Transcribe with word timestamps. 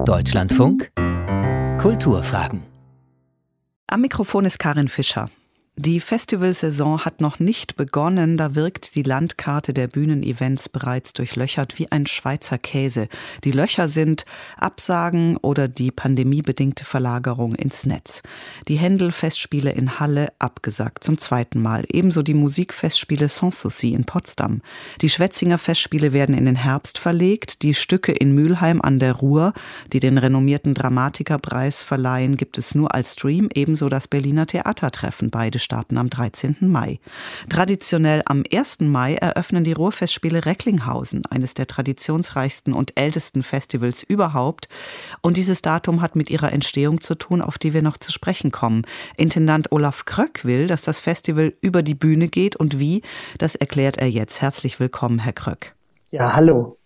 Deutschlandfunk 0.00 0.90
Kulturfragen. 1.78 2.64
Am 3.86 4.00
Mikrofon 4.00 4.44
ist 4.46 4.58
Karin 4.58 4.88
Fischer. 4.88 5.30
Die 5.78 6.00
Festivalsaison 6.00 7.06
hat 7.06 7.22
noch 7.22 7.38
nicht 7.38 7.76
begonnen, 7.76 8.36
da 8.36 8.54
wirkt 8.54 8.94
die 8.94 9.02
Landkarte 9.02 9.72
der 9.72 9.88
Bühnenevents 9.88 10.68
bereits 10.68 11.14
durchlöchert 11.14 11.78
wie 11.78 11.90
ein 11.90 12.04
Schweizer 12.04 12.58
Käse. 12.58 13.08
Die 13.44 13.52
Löcher 13.52 13.88
sind 13.88 14.26
Absagen 14.58 15.38
oder 15.38 15.68
die 15.68 15.90
pandemiebedingte 15.90 16.84
Verlagerung 16.84 17.54
ins 17.54 17.86
Netz. 17.86 18.22
Die 18.68 18.76
Händel-Festspiele 18.76 19.72
in 19.72 19.98
Halle 19.98 20.28
abgesagt 20.38 21.04
zum 21.04 21.16
zweiten 21.16 21.62
Mal, 21.62 21.86
ebenso 21.88 22.20
die 22.20 22.34
Musikfestspiele 22.34 23.30
Sanssouci 23.30 23.94
in 23.94 24.04
Potsdam. 24.04 24.60
Die 25.00 25.08
Schwetzinger 25.08 25.56
Festspiele 25.56 26.12
werden 26.12 26.36
in 26.36 26.44
den 26.44 26.56
Herbst 26.56 26.98
verlegt, 26.98 27.62
die 27.62 27.72
Stücke 27.72 28.12
in 28.12 28.34
Mülheim 28.34 28.82
an 28.82 28.98
der 28.98 29.14
Ruhr, 29.14 29.54
die 29.90 30.00
den 30.00 30.18
renommierten 30.18 30.74
Dramatikerpreis 30.74 31.82
verleihen, 31.82 32.36
gibt 32.36 32.58
es 32.58 32.74
nur 32.74 32.94
als 32.94 33.14
Stream, 33.14 33.48
ebenso 33.54 33.88
das 33.88 34.06
Berliner 34.06 34.46
Theatertreffen, 34.46 35.30
beide 35.30 35.61
starten 35.62 35.98
am 35.98 36.10
13. 36.10 36.56
Mai. 36.60 36.98
Traditionell 37.48 38.22
am 38.26 38.42
1. 38.52 38.80
Mai 38.80 39.14
eröffnen 39.14 39.64
die 39.64 39.72
Ruhrfestspiele 39.72 40.44
Recklinghausen, 40.44 41.22
eines 41.26 41.54
der 41.54 41.66
traditionsreichsten 41.66 42.72
und 42.72 42.98
ältesten 42.98 43.42
Festivals 43.42 44.02
überhaupt. 44.02 44.68
Und 45.20 45.36
dieses 45.36 45.62
Datum 45.62 46.02
hat 46.02 46.16
mit 46.16 46.30
ihrer 46.30 46.52
Entstehung 46.52 47.00
zu 47.00 47.14
tun, 47.14 47.42
auf 47.42 47.58
die 47.58 47.74
wir 47.74 47.82
noch 47.82 47.96
zu 47.96 48.12
sprechen 48.12 48.50
kommen. 48.50 48.84
Intendant 49.16 49.72
Olaf 49.72 50.04
Kröck 50.04 50.44
will, 50.44 50.66
dass 50.66 50.82
das 50.82 51.00
Festival 51.00 51.54
über 51.60 51.82
die 51.82 51.94
Bühne 51.94 52.28
geht 52.28 52.56
und 52.56 52.78
wie, 52.78 53.02
das 53.38 53.54
erklärt 53.54 53.96
er 53.96 54.08
jetzt. 54.08 54.40
Herzlich 54.40 54.80
willkommen, 54.80 55.18
Herr 55.18 55.32
Kröck. 55.32 55.74
Ja, 56.10 56.34
hallo. 56.34 56.78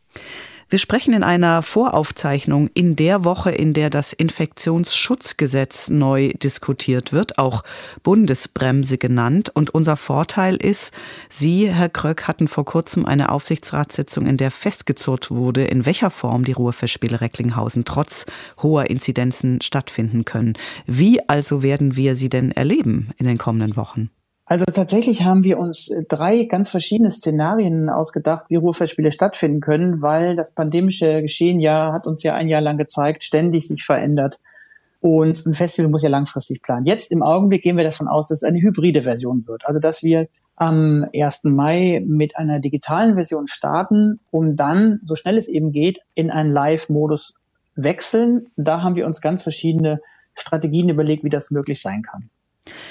Wir 0.69 0.81
sprechen 0.81 1.15
in 1.15 1.23
einer 1.23 1.63
Voraufzeichnung 1.63 2.69
in 2.75 2.97
der 2.97 3.25
Woche, 3.25 3.53
in 3.53 3.73
der 3.73 3.89
das 3.89 4.13
Infektionsschutzgesetz 4.13 5.91
neu 5.91 6.33
diskutiert 6.43 7.13
wird, 7.13 7.39
auch 7.39 7.63
Bundesbremse 8.03 8.99
genannt. 8.99 9.49
Und 9.55 9.71
unser 9.71 9.97
Vorteil 9.97 10.57
ist, 10.57 10.93
Sie, 11.31 11.73
Herr 11.73 11.89
Kröck, 11.89 12.27
hatten 12.27 12.49
vor 12.49 12.65
kurzem 12.65 13.07
eine 13.07 13.31
Aufsichtsratssitzung, 13.31 14.27
in 14.27 14.39
der 14.39 14.51
festgezurrt 14.51 15.31
wurde, 15.31 15.63
in 15.63 15.87
welcher 15.87 16.11
Form 16.11 16.45
die 16.45 16.53
Ruhrfestspiele 16.53 17.21
Recklinghausen 17.21 17.85
trotz 17.85 18.27
hoher 18.61 18.91
Inzidenzen 18.91 19.61
stattfinden 19.61 20.25
können. 20.25 20.55
Wie 20.85 21.29
also 21.29 21.63
werden 21.63 21.95
wir 21.95 22.17
sie 22.17 22.29
denn 22.29 22.51
erleben 22.51 23.11
in 23.19 23.27
den 23.27 23.39
kommenden 23.39 23.77
Wochen? 23.77 24.11
Also 24.49 24.65
tatsächlich 24.65 25.25
haben 25.25 25.43
wir 25.43 25.59
uns 25.59 25.91
äh, 25.91 26.05
drei 26.09 26.45
ganz 26.45 26.71
verschiedene 26.71 27.11
Szenarien 27.11 27.91
ausgedacht, 27.91 28.47
wie 28.49 28.55
Ruhrfestspiele 28.55 29.11
stattfinden 29.11 29.61
können, 29.61 30.03
weil 30.03 30.37
das 30.37 30.53
pandemische 30.53 31.21
Geschehen 31.21 31.59
ja, 31.59 31.93
hat 31.93 32.07
uns 32.07 32.23
ja 32.23 32.35
ein 32.35 32.49
Jahr 32.49 32.61
lang 32.61 32.79
gezeigt, 32.79 33.25
ständig 33.25 33.67
sich 33.67 33.85
verändert. 33.85 34.41
Und 35.01 35.45
ein 35.47 35.55
Festival 35.55 35.91
muss 35.91 36.05
ja 36.05 36.09
langfristig 36.09 36.63
planen. 36.63 36.87
Jetzt 36.87 37.11
im 37.11 37.25
Augenblick 37.25 37.63
gehen 37.63 37.77
wir 37.77 37.85
davon 37.85 38.07
aus, 38.07 38.29
dass 38.29 38.39
es 38.39 38.45
eine 38.45 38.61
hybride 38.61 39.03
Version 39.03 39.47
wird. 39.49 39.67
Also 39.67 39.81
dass 39.81 40.05
wir 40.05 40.29
am 40.55 41.05
1. 41.13 41.45
Mai 41.45 42.03
mit 42.07 42.37
einer 42.37 42.61
digitalen 42.61 43.15
Version 43.15 43.49
starten, 43.49 44.21
um 44.31 44.57
dann, 44.57 45.01
so 45.05 45.17
schnell 45.17 45.37
es 45.39 45.49
eben 45.49 45.73
geht, 45.73 45.99
in 46.15 46.31
einen 46.31 46.53
Live-Modus 46.53 47.35
wechseln. 47.75 48.47
Da 48.57 48.83
haben 48.83 48.95
wir 48.95 49.07
uns 49.07 49.21
ganz 49.21 49.43
verschiedene 49.43 50.01
Strategien 50.35 50.89
überlegt, 50.89 51.25
wie 51.25 51.31
das 51.31 51.51
möglich 51.51 51.83
sein 51.83 52.03
kann. 52.03 52.31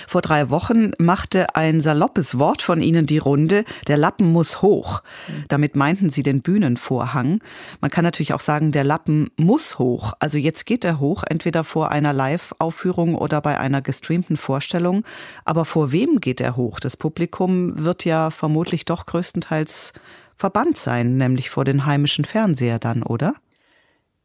Vor 0.08 0.22
drei 0.22 0.50
Wochen 0.50 0.92
machte 1.00 1.56
ein 1.56 1.82
saloppes 1.82 2.40
Wort 2.40 2.62
von 2.62 2.82
Ihnen 2.82 3.06
die 3.06 3.18
Runde, 3.18 3.64
der 3.88 3.98
Lappen 3.98 4.32
muss 4.32 4.62
hoch. 4.62 5.02
Damit 5.48 5.76
meinten 5.76 6.10
Sie 6.10 6.24
den 6.24 6.42
Bühnenvorhang. 6.42 7.40
Man 7.82 7.92
kann 7.92 8.04
natürlich 8.04 8.34
auch 8.34 8.40
sagen, 8.40 8.72
der 8.72 8.84
Lappen 8.84 9.30
muss 9.38 9.80
hoch. 9.80 10.14
Also 10.20 10.38
jetzt 10.38 10.66
geht 10.66 10.86
er 10.86 11.00
hoch, 11.00 11.24
entweder 11.28 11.64
vor 11.64 11.92
einer 11.92 12.14
Live-Aufführung 12.14 13.16
oder 13.16 13.42
bei 13.42 13.60
einer 13.60 13.82
gestreamten 13.82 14.38
Vorstellung. 14.38 15.04
Aber 15.44 15.66
vor 15.66 15.92
wem 15.92 16.20
geht 16.20 16.42
er 16.42 16.56
hoch? 16.56 16.80
Das 16.80 16.98
Publikum 16.98 17.84
wird 17.84 18.06
ja 18.06 18.32
vermutlich 18.32 18.86
doch 18.86 19.06
größtenteils 19.06 19.94
verbannt 20.36 20.78
sein, 20.78 21.18
nämlich 21.18 21.50
vor 21.50 21.64
den 21.64 21.86
heimischen 21.86 22.26
Fernseher 22.26 22.80
dann, 22.80 23.04
oder? 23.04 23.34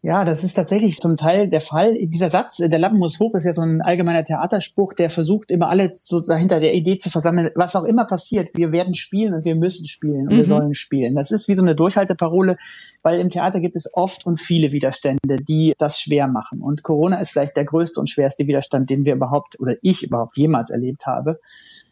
Ja, 0.02 0.24
das 0.24 0.44
ist 0.44 0.54
tatsächlich 0.54 0.96
zum 0.96 1.18
Teil 1.18 1.48
der 1.48 1.60
Fall. 1.60 1.94
Dieser 2.00 2.30
Satz, 2.30 2.56
der 2.56 2.78
Lappen 2.78 2.98
muss 2.98 3.20
hoch, 3.20 3.34
ist 3.34 3.44
ja 3.44 3.52
so 3.52 3.60
ein 3.60 3.82
allgemeiner 3.82 4.24
Theaterspruch, 4.24 4.94
der 4.94 5.10
versucht 5.10 5.50
immer 5.50 5.68
alle 5.68 5.90
so 5.94 6.20
dahinter 6.20 6.58
der 6.58 6.72
Idee 6.72 6.96
zu 6.96 7.10
versammeln, 7.10 7.50
was 7.54 7.76
auch 7.76 7.84
immer 7.84 8.06
passiert, 8.06 8.48
wir 8.54 8.72
werden 8.72 8.94
spielen 8.94 9.34
und 9.34 9.44
wir 9.44 9.56
müssen 9.56 9.86
spielen 9.86 10.22
und 10.22 10.32
mhm. 10.32 10.38
wir 10.38 10.46
sollen 10.46 10.74
spielen. 10.74 11.16
Das 11.16 11.30
ist 11.30 11.48
wie 11.48 11.54
so 11.54 11.60
eine 11.60 11.76
Durchhalteparole, 11.76 12.56
weil 13.02 13.20
im 13.20 13.28
Theater 13.28 13.60
gibt 13.60 13.76
es 13.76 13.92
oft 13.92 14.24
und 14.24 14.40
viele 14.40 14.72
Widerstände, 14.72 15.36
die 15.36 15.74
das 15.76 16.00
schwer 16.00 16.28
machen. 16.28 16.62
Und 16.62 16.82
Corona 16.82 17.20
ist 17.20 17.32
vielleicht 17.32 17.56
der 17.56 17.66
größte 17.66 18.00
und 18.00 18.08
schwerste 18.08 18.46
Widerstand, 18.46 18.88
den 18.88 19.04
wir 19.04 19.14
überhaupt 19.14 19.60
oder 19.60 19.74
ich 19.82 20.02
überhaupt 20.02 20.38
jemals 20.38 20.70
erlebt 20.70 21.06
habe. 21.06 21.40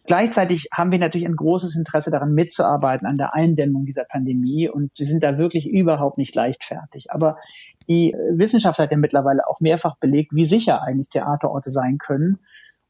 Gleichzeitig 0.07 0.71
haben 0.73 0.91
wir 0.91 0.99
natürlich 0.99 1.27
ein 1.27 1.37
großes 1.37 1.77
Interesse 1.77 2.11
daran 2.11 2.33
mitzuarbeiten 2.33 3.07
an 3.07 3.19
der 3.19 3.35
Eindämmung 3.35 3.85
dieser 3.85 4.05
Pandemie 4.05 4.67
und 4.67 4.93
sie 4.97 5.05
sind 5.05 5.23
da 5.23 5.37
wirklich 5.37 5.67
überhaupt 5.67 6.17
nicht 6.17 6.35
leichtfertig. 6.35 7.11
Aber 7.11 7.37
die 7.89 8.15
Wissenschaft 8.33 8.79
hat 8.79 8.93
ja 8.93 8.99
mittlerweile 8.99 9.47
auch 9.49 9.61
mehrfach 9.61 9.97
belegt, 9.97 10.35
wie 10.35 10.45
sicher 10.45 10.83
eigentlich 10.83 11.09
Theaterorte 11.09 11.71
sein 11.71 11.99
können. 11.99 12.39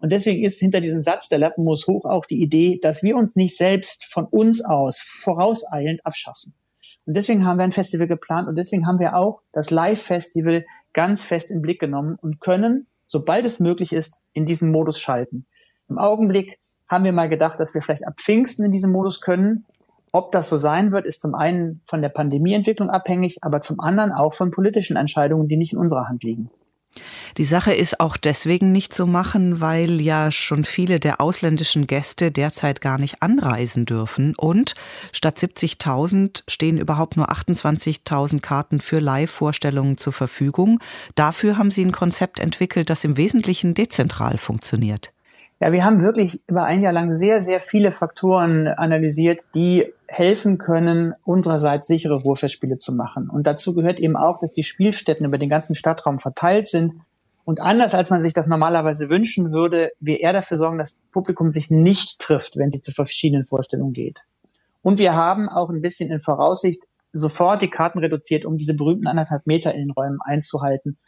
Und 0.00 0.12
deswegen 0.12 0.44
ist 0.44 0.60
hinter 0.60 0.80
diesem 0.80 1.02
Satz, 1.02 1.28
der 1.28 1.38
Lappen 1.38 1.64
muss 1.64 1.86
hoch, 1.86 2.04
auch 2.04 2.24
die 2.24 2.40
Idee, 2.40 2.78
dass 2.80 3.02
wir 3.02 3.16
uns 3.16 3.36
nicht 3.36 3.56
selbst 3.56 4.04
von 4.12 4.26
uns 4.26 4.64
aus 4.64 5.00
vorauseilend 5.00 6.04
abschaffen. 6.06 6.54
Und 7.06 7.16
deswegen 7.16 7.46
haben 7.46 7.58
wir 7.58 7.64
ein 7.64 7.72
Festival 7.72 8.06
geplant 8.06 8.48
und 8.48 8.56
deswegen 8.56 8.86
haben 8.86 8.98
wir 8.98 9.16
auch 9.16 9.40
das 9.52 9.70
Live-Festival 9.70 10.64
ganz 10.92 11.24
fest 11.24 11.50
im 11.50 11.62
Blick 11.62 11.80
genommen 11.80 12.16
und 12.20 12.40
können, 12.40 12.86
sobald 13.06 13.46
es 13.46 13.60
möglich 13.60 13.92
ist, 13.92 14.18
in 14.34 14.46
diesen 14.46 14.70
Modus 14.70 15.00
schalten. 15.00 15.46
Im 15.88 15.98
Augenblick 15.98 16.58
haben 16.88 17.04
wir 17.04 17.12
mal 17.12 17.28
gedacht, 17.28 17.58
dass 17.60 17.74
wir 17.74 17.82
vielleicht 17.82 18.06
ab 18.06 18.20
Pfingsten 18.20 18.64
in 18.64 18.70
diesem 18.70 18.92
Modus 18.92 19.20
können. 19.20 19.64
Ob 20.12 20.32
das 20.32 20.48
so 20.48 20.58
sein 20.58 20.92
wird, 20.92 21.06
ist 21.06 21.20
zum 21.20 21.34
einen 21.34 21.82
von 21.84 22.02
der 22.02 22.08
Pandemieentwicklung 22.08 22.90
abhängig, 22.90 23.38
aber 23.42 23.60
zum 23.60 23.80
anderen 23.80 24.12
auch 24.12 24.34
von 24.34 24.50
politischen 24.50 24.96
Entscheidungen, 24.96 25.48
die 25.48 25.56
nicht 25.56 25.72
in 25.72 25.78
unserer 25.78 26.08
Hand 26.08 26.22
liegen. 26.22 26.50
Die 27.36 27.44
Sache 27.44 27.72
ist 27.72 28.00
auch 28.00 28.16
deswegen 28.16 28.72
nicht 28.72 28.92
zu 28.92 29.06
machen, 29.06 29.60
weil 29.60 30.00
ja 30.00 30.32
schon 30.32 30.64
viele 30.64 30.98
der 30.98 31.20
ausländischen 31.20 31.86
Gäste 31.86 32.32
derzeit 32.32 32.80
gar 32.80 32.98
nicht 32.98 33.22
anreisen 33.22 33.86
dürfen. 33.86 34.34
Und 34.36 34.74
statt 35.12 35.38
70.000 35.38 36.42
stehen 36.48 36.78
überhaupt 36.78 37.16
nur 37.16 37.30
28.000 37.30 38.40
Karten 38.40 38.80
für 38.80 38.98
Live-Vorstellungen 38.98 39.96
zur 39.96 40.12
Verfügung. 40.12 40.80
Dafür 41.14 41.58
haben 41.58 41.70
Sie 41.70 41.84
ein 41.84 41.92
Konzept 41.92 42.40
entwickelt, 42.40 42.90
das 42.90 43.04
im 43.04 43.16
Wesentlichen 43.16 43.74
dezentral 43.74 44.38
funktioniert. 44.38 45.12
Ja, 45.60 45.72
wir 45.72 45.84
haben 45.84 46.02
wirklich 46.02 46.40
über 46.46 46.64
ein 46.64 46.82
Jahr 46.82 46.92
lang 46.92 47.14
sehr, 47.16 47.42
sehr 47.42 47.60
viele 47.60 47.90
Faktoren 47.90 48.68
analysiert, 48.68 49.42
die 49.56 49.92
helfen 50.06 50.56
können, 50.56 51.14
unsererseits 51.24 51.88
sichere 51.88 52.14
Ruhrfestspiele 52.14 52.76
zu 52.76 52.94
machen. 52.94 53.28
Und 53.28 53.44
dazu 53.44 53.74
gehört 53.74 53.98
eben 53.98 54.16
auch, 54.16 54.38
dass 54.38 54.52
die 54.52 54.62
Spielstätten 54.62 55.26
über 55.26 55.36
den 55.36 55.48
ganzen 55.48 55.74
Stadtraum 55.74 56.20
verteilt 56.20 56.68
sind. 56.68 56.94
Und 57.44 57.60
anders 57.60 57.94
als 57.94 58.10
man 58.10 58.22
sich 58.22 58.32
das 58.32 58.46
normalerweise 58.46 59.08
wünschen 59.08 59.52
würde, 59.52 59.90
wir 59.98 60.20
eher 60.20 60.32
dafür 60.32 60.56
sorgen, 60.56 60.78
dass 60.78 60.96
das 60.96 61.02
Publikum 61.10 61.50
sich 61.50 61.70
nicht 61.70 62.20
trifft, 62.20 62.56
wenn 62.56 62.70
sie 62.70 62.80
zu 62.80 62.92
verschiedenen 62.92 63.44
Vorstellungen 63.44 63.92
geht. 63.92 64.20
Und 64.82 65.00
wir 65.00 65.14
haben 65.14 65.48
auch 65.48 65.70
ein 65.70 65.82
bisschen 65.82 66.10
in 66.10 66.20
Voraussicht 66.20 66.82
sofort 67.12 67.62
die 67.62 67.70
Karten 67.70 67.98
reduziert, 67.98 68.44
um 68.44 68.58
diese 68.58 68.74
berühmten 68.74 69.08
anderthalb 69.08 69.46
Meter 69.46 69.74
in 69.74 69.80
den 69.80 69.90
Räumen 69.90 70.18
einzuhalten 70.24 70.98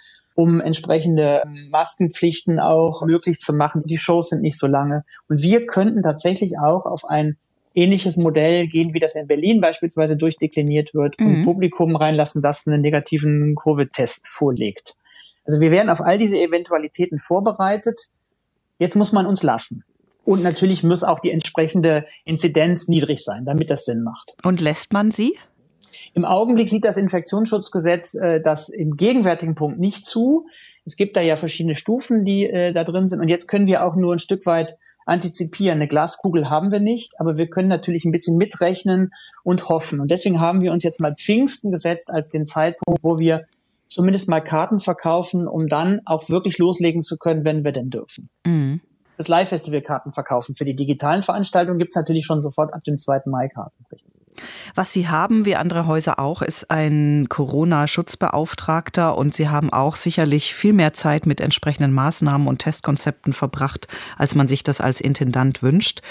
um 0.41 0.61
entsprechende 0.61 1.43
Maskenpflichten 1.71 2.59
auch 2.61 3.05
möglich 3.05 3.39
zu 3.39 3.53
machen. 3.53 3.83
Die 3.85 3.99
Shows 3.99 4.31
sind 4.31 4.43
nicht 4.43 4.59
so 4.59 4.67
lange. 4.67 5.05
Und 5.29 5.43
wir 5.43 5.67
könnten 5.67 6.03
tatsächlich 6.03 6.59
auch 6.59 6.87
auf 6.87 7.05
ein 7.05 7.37
ähnliches 7.75 8.17
Modell 8.17 8.67
gehen, 8.67 8.95
wie 8.95 9.01
das 9.01 9.15
in 9.15 9.27
Berlin 9.27 9.61
beispielsweise 9.61 10.17
durchdekliniert 10.17 10.95
wird 10.95 11.19
mhm. 11.21 11.27
und 11.27 11.45
Publikum 11.45 11.95
reinlassen, 11.97 12.43
das 12.43 12.67
einen 12.67 12.81
negativen 12.81 13.55
Covid-Test 13.55 14.27
vorlegt. 14.27 14.97
Also 15.45 15.61
wir 15.61 15.71
werden 15.71 15.89
auf 15.89 16.01
all 16.01 16.19
diese 16.19 16.41
Eventualitäten 16.41 17.19
vorbereitet. 17.19 18.09
Jetzt 18.79 18.97
muss 18.97 19.13
man 19.13 19.27
uns 19.27 19.43
lassen. 19.43 19.85
Und 20.25 20.43
natürlich 20.43 20.83
muss 20.83 21.03
auch 21.03 21.21
die 21.21 21.31
entsprechende 21.31 22.07
Inzidenz 22.25 22.89
niedrig 22.89 23.25
sein, 23.25 23.45
damit 23.45 23.71
das 23.71 23.85
Sinn 23.85 24.03
macht. 24.03 24.35
Und 24.43 24.61
lässt 24.61 24.93
man 24.93 25.11
sie? 25.11 25.37
Im 26.15 26.25
Augenblick 26.25 26.69
sieht 26.69 26.85
das 26.85 26.97
Infektionsschutzgesetz 26.97 28.15
äh, 28.15 28.41
das 28.41 28.69
im 28.69 28.97
gegenwärtigen 28.97 29.55
Punkt 29.55 29.79
nicht 29.79 30.07
zu. 30.07 30.47
Es 30.85 30.97
gibt 30.97 31.17
da 31.17 31.21
ja 31.21 31.37
verschiedene 31.37 31.75
Stufen, 31.75 32.25
die 32.25 32.47
äh, 32.47 32.73
da 32.73 32.85
drin 32.85 33.09
sind. 33.09 33.21
Und 33.21 33.29
jetzt 33.29 33.49
können 33.49 33.67
wir 33.67 33.87
auch 33.87 33.97
nur 33.97 34.15
ein 34.15 34.19
Stück 34.19 34.47
weit 34.47 34.77
antizipieren. 35.07 35.79
Eine 35.79 35.89
Glaskugel 35.89 36.51
haben 36.51 36.73
wir 36.73 36.81
nicht, 36.81 37.19
aber 37.19 37.37
wir 37.37 37.49
können 37.49 37.69
natürlich 37.69 38.05
ein 38.05 38.13
bisschen 38.13 38.37
mitrechnen 38.37 39.13
und 39.43 39.69
hoffen. 39.69 40.01
Und 40.01 40.11
deswegen 40.11 40.41
haben 40.41 40.61
wir 40.61 40.73
uns 40.73 40.85
jetzt 40.85 41.01
mal 41.01 41.15
Pfingsten 41.15 41.71
gesetzt 41.71 42.11
als 42.11 42.29
den 42.29 42.47
Zeitpunkt, 42.47 43.03
wo 43.03 43.19
wir 43.19 43.47
zumindest 43.89 44.29
mal 44.29 44.41
Karten 44.41 44.79
verkaufen, 44.79 45.49
um 45.49 45.69
dann 45.69 46.01
auch 46.07 46.29
wirklich 46.29 46.59
loslegen 46.59 47.03
zu 47.03 47.19
können, 47.19 47.45
wenn 47.45 47.65
wir 47.65 47.73
denn 47.73 47.91
dürfen. 47.91 48.31
Mhm. 48.47 48.81
Das 49.17 49.29
Live-Festival-Karten 49.29 50.13
verkaufen. 50.13 50.55
Für 50.55 50.65
die 50.65 50.77
digitalen 50.77 51.23
Veranstaltungen 51.23 51.79
gibt 51.79 51.91
es 51.91 51.97
natürlich 51.97 52.25
schon 52.25 52.41
sofort 52.41 52.73
ab 52.73 52.85
dem 52.85 52.97
2. 52.97 53.23
Mai 53.27 53.49
Karten. 53.49 53.85
Richtig. 53.93 54.10
Was 54.75 54.93
Sie 54.93 55.09
haben, 55.09 55.45
wie 55.45 55.57
andere 55.57 55.87
Häuser 55.87 56.19
auch, 56.19 56.43
ist 56.43 56.71
ein 56.71 57.27
Corona-Schutzbeauftragter 57.29 59.17
und 59.17 59.35
Sie 59.35 59.49
haben 59.49 59.73
auch 59.73 59.97
sicherlich 59.97 60.55
viel 60.55 60.73
mehr 60.73 60.93
Zeit 60.93 61.27
mit 61.27 61.41
entsprechenden 61.41 61.93
Maßnahmen 61.93 62.47
und 62.47 62.59
Testkonzepten 62.61 63.33
verbracht, 63.33 63.89
als 64.17 64.35
man 64.35 64.49
sich 64.49 64.63
das 64.63 64.81
als 64.81 65.01
Intendant 65.01 65.63
wünscht. 65.63 66.03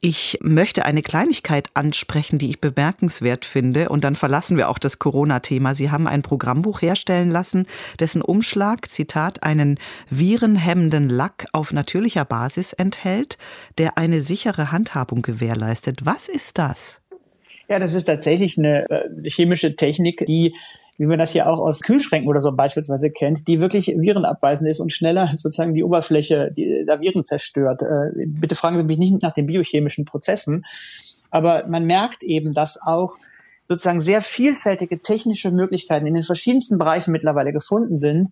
Ich 0.00 0.38
möchte 0.42 0.84
eine 0.84 1.00
Kleinigkeit 1.00 1.68
ansprechen, 1.74 2.38
die 2.38 2.50
ich 2.50 2.60
bemerkenswert 2.60 3.46
finde 3.46 3.88
und 3.88 4.04
dann 4.04 4.16
verlassen 4.16 4.56
wir 4.56 4.68
auch 4.68 4.78
das 4.78 4.98
Corona-Thema. 4.98 5.74
Sie 5.74 5.90
haben 5.90 6.06
ein 6.06 6.20
Programmbuch 6.20 6.82
herstellen 6.82 7.30
lassen, 7.30 7.66
dessen 8.00 8.20
Umschlag, 8.20 8.90
Zitat, 8.90 9.42
einen 9.42 9.78
virenhemmenden 10.10 11.08
Lack 11.08 11.46
auf 11.52 11.72
natürlicher 11.72 12.24
Basis 12.24 12.74
enthält, 12.74 13.38
der 13.78 13.96
eine 13.96 14.20
sichere 14.20 14.72
Handhabung 14.72 15.22
gewährleistet. 15.22 16.04
Was 16.04 16.28
ist 16.28 16.58
das? 16.58 17.00
Ja, 17.68 17.78
das 17.78 17.94
ist 17.94 18.04
tatsächlich 18.04 18.58
eine 18.58 18.88
äh, 18.90 19.30
chemische 19.30 19.76
Technik, 19.76 20.24
die 20.26 20.54
wie 20.96 21.06
man 21.06 21.18
das 21.18 21.32
hier 21.32 21.48
auch 21.48 21.58
aus 21.58 21.80
Kühlschränken 21.80 22.28
oder 22.28 22.40
so 22.40 22.52
beispielsweise 22.52 23.10
kennt, 23.10 23.48
die 23.48 23.60
wirklich 23.60 23.88
virenabweisend 23.88 24.68
ist 24.68 24.80
und 24.80 24.92
schneller 24.92 25.28
sozusagen 25.36 25.74
die 25.74 25.82
Oberfläche 25.82 26.52
die, 26.56 26.84
der 26.86 27.00
Viren 27.00 27.24
zerstört. 27.24 27.82
Äh, 27.82 28.26
bitte 28.26 28.54
fragen 28.54 28.76
Sie 28.76 28.84
mich 28.84 28.98
nicht 28.98 29.22
nach 29.22 29.34
den 29.34 29.46
biochemischen 29.46 30.04
Prozessen, 30.04 30.64
aber 31.30 31.66
man 31.66 31.84
merkt 31.84 32.22
eben, 32.22 32.54
dass 32.54 32.80
auch 32.80 33.16
sozusagen 33.68 34.00
sehr 34.00 34.22
vielfältige 34.22 35.00
technische 35.00 35.50
Möglichkeiten 35.50 36.06
in 36.06 36.14
den 36.14 36.22
verschiedensten 36.22 36.78
Bereichen 36.78 37.12
mittlerweile 37.12 37.52
gefunden 37.52 37.98
sind, 37.98 38.30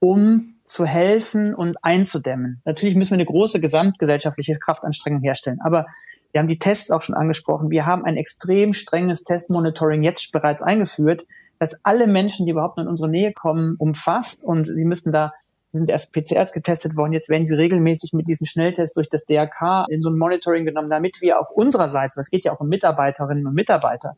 um 0.00 0.54
zu 0.64 0.84
helfen 0.84 1.54
und 1.54 1.76
einzudämmen. 1.82 2.60
Natürlich 2.64 2.94
müssen 2.94 3.12
wir 3.12 3.18
eine 3.18 3.26
große 3.26 3.60
gesamtgesellschaftliche 3.60 4.58
Kraftanstrengung 4.58 5.22
herstellen, 5.22 5.60
aber 5.62 5.86
Sie 6.32 6.38
haben 6.38 6.48
die 6.48 6.58
Tests 6.58 6.90
auch 6.90 7.02
schon 7.02 7.14
angesprochen. 7.14 7.70
Wir 7.70 7.84
haben 7.84 8.04
ein 8.04 8.16
extrem 8.16 8.72
strenges 8.72 9.24
Testmonitoring 9.24 10.02
jetzt 10.02 10.32
bereits 10.32 10.62
eingeführt, 10.62 11.26
das 11.58 11.84
alle 11.84 12.06
Menschen, 12.06 12.46
die 12.46 12.52
überhaupt 12.52 12.78
in 12.78 12.88
unsere 12.88 13.08
Nähe 13.08 13.32
kommen, 13.32 13.76
umfasst 13.78 14.44
und 14.44 14.66
sie 14.66 14.84
müssen 14.84 15.12
da 15.12 15.32
sind 15.72 15.88
erst 15.88 16.12
PCRs 16.12 16.52
getestet 16.52 16.96
worden, 16.96 17.12
jetzt 17.12 17.30
werden 17.30 17.46
sie 17.46 17.54
regelmäßig 17.54 18.12
mit 18.12 18.28
diesen 18.28 18.46
Schnelltests 18.46 18.94
durch 18.94 19.08
das 19.08 19.24
DRK 19.24 19.86
in 19.88 20.02
so 20.02 20.10
ein 20.10 20.18
Monitoring 20.18 20.64
genommen, 20.66 20.90
damit 20.90 21.22
wir 21.22 21.40
auch 21.40 21.50
unsererseits, 21.50 22.16
was 22.16 22.28
geht 22.28 22.44
ja 22.44 22.52
auch 22.52 22.60
um 22.60 22.68
Mitarbeiterinnen 22.68 23.46
und 23.46 23.54
Mitarbeiter, 23.54 24.16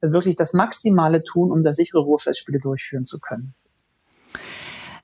wirklich 0.00 0.34
das 0.34 0.54
Maximale 0.54 1.22
tun, 1.22 1.52
um 1.52 1.62
da 1.62 1.72
sichere 1.72 2.00
Ruhrfestspiele 2.00 2.58
durchführen 2.58 3.04
zu 3.04 3.20
können. 3.20 3.54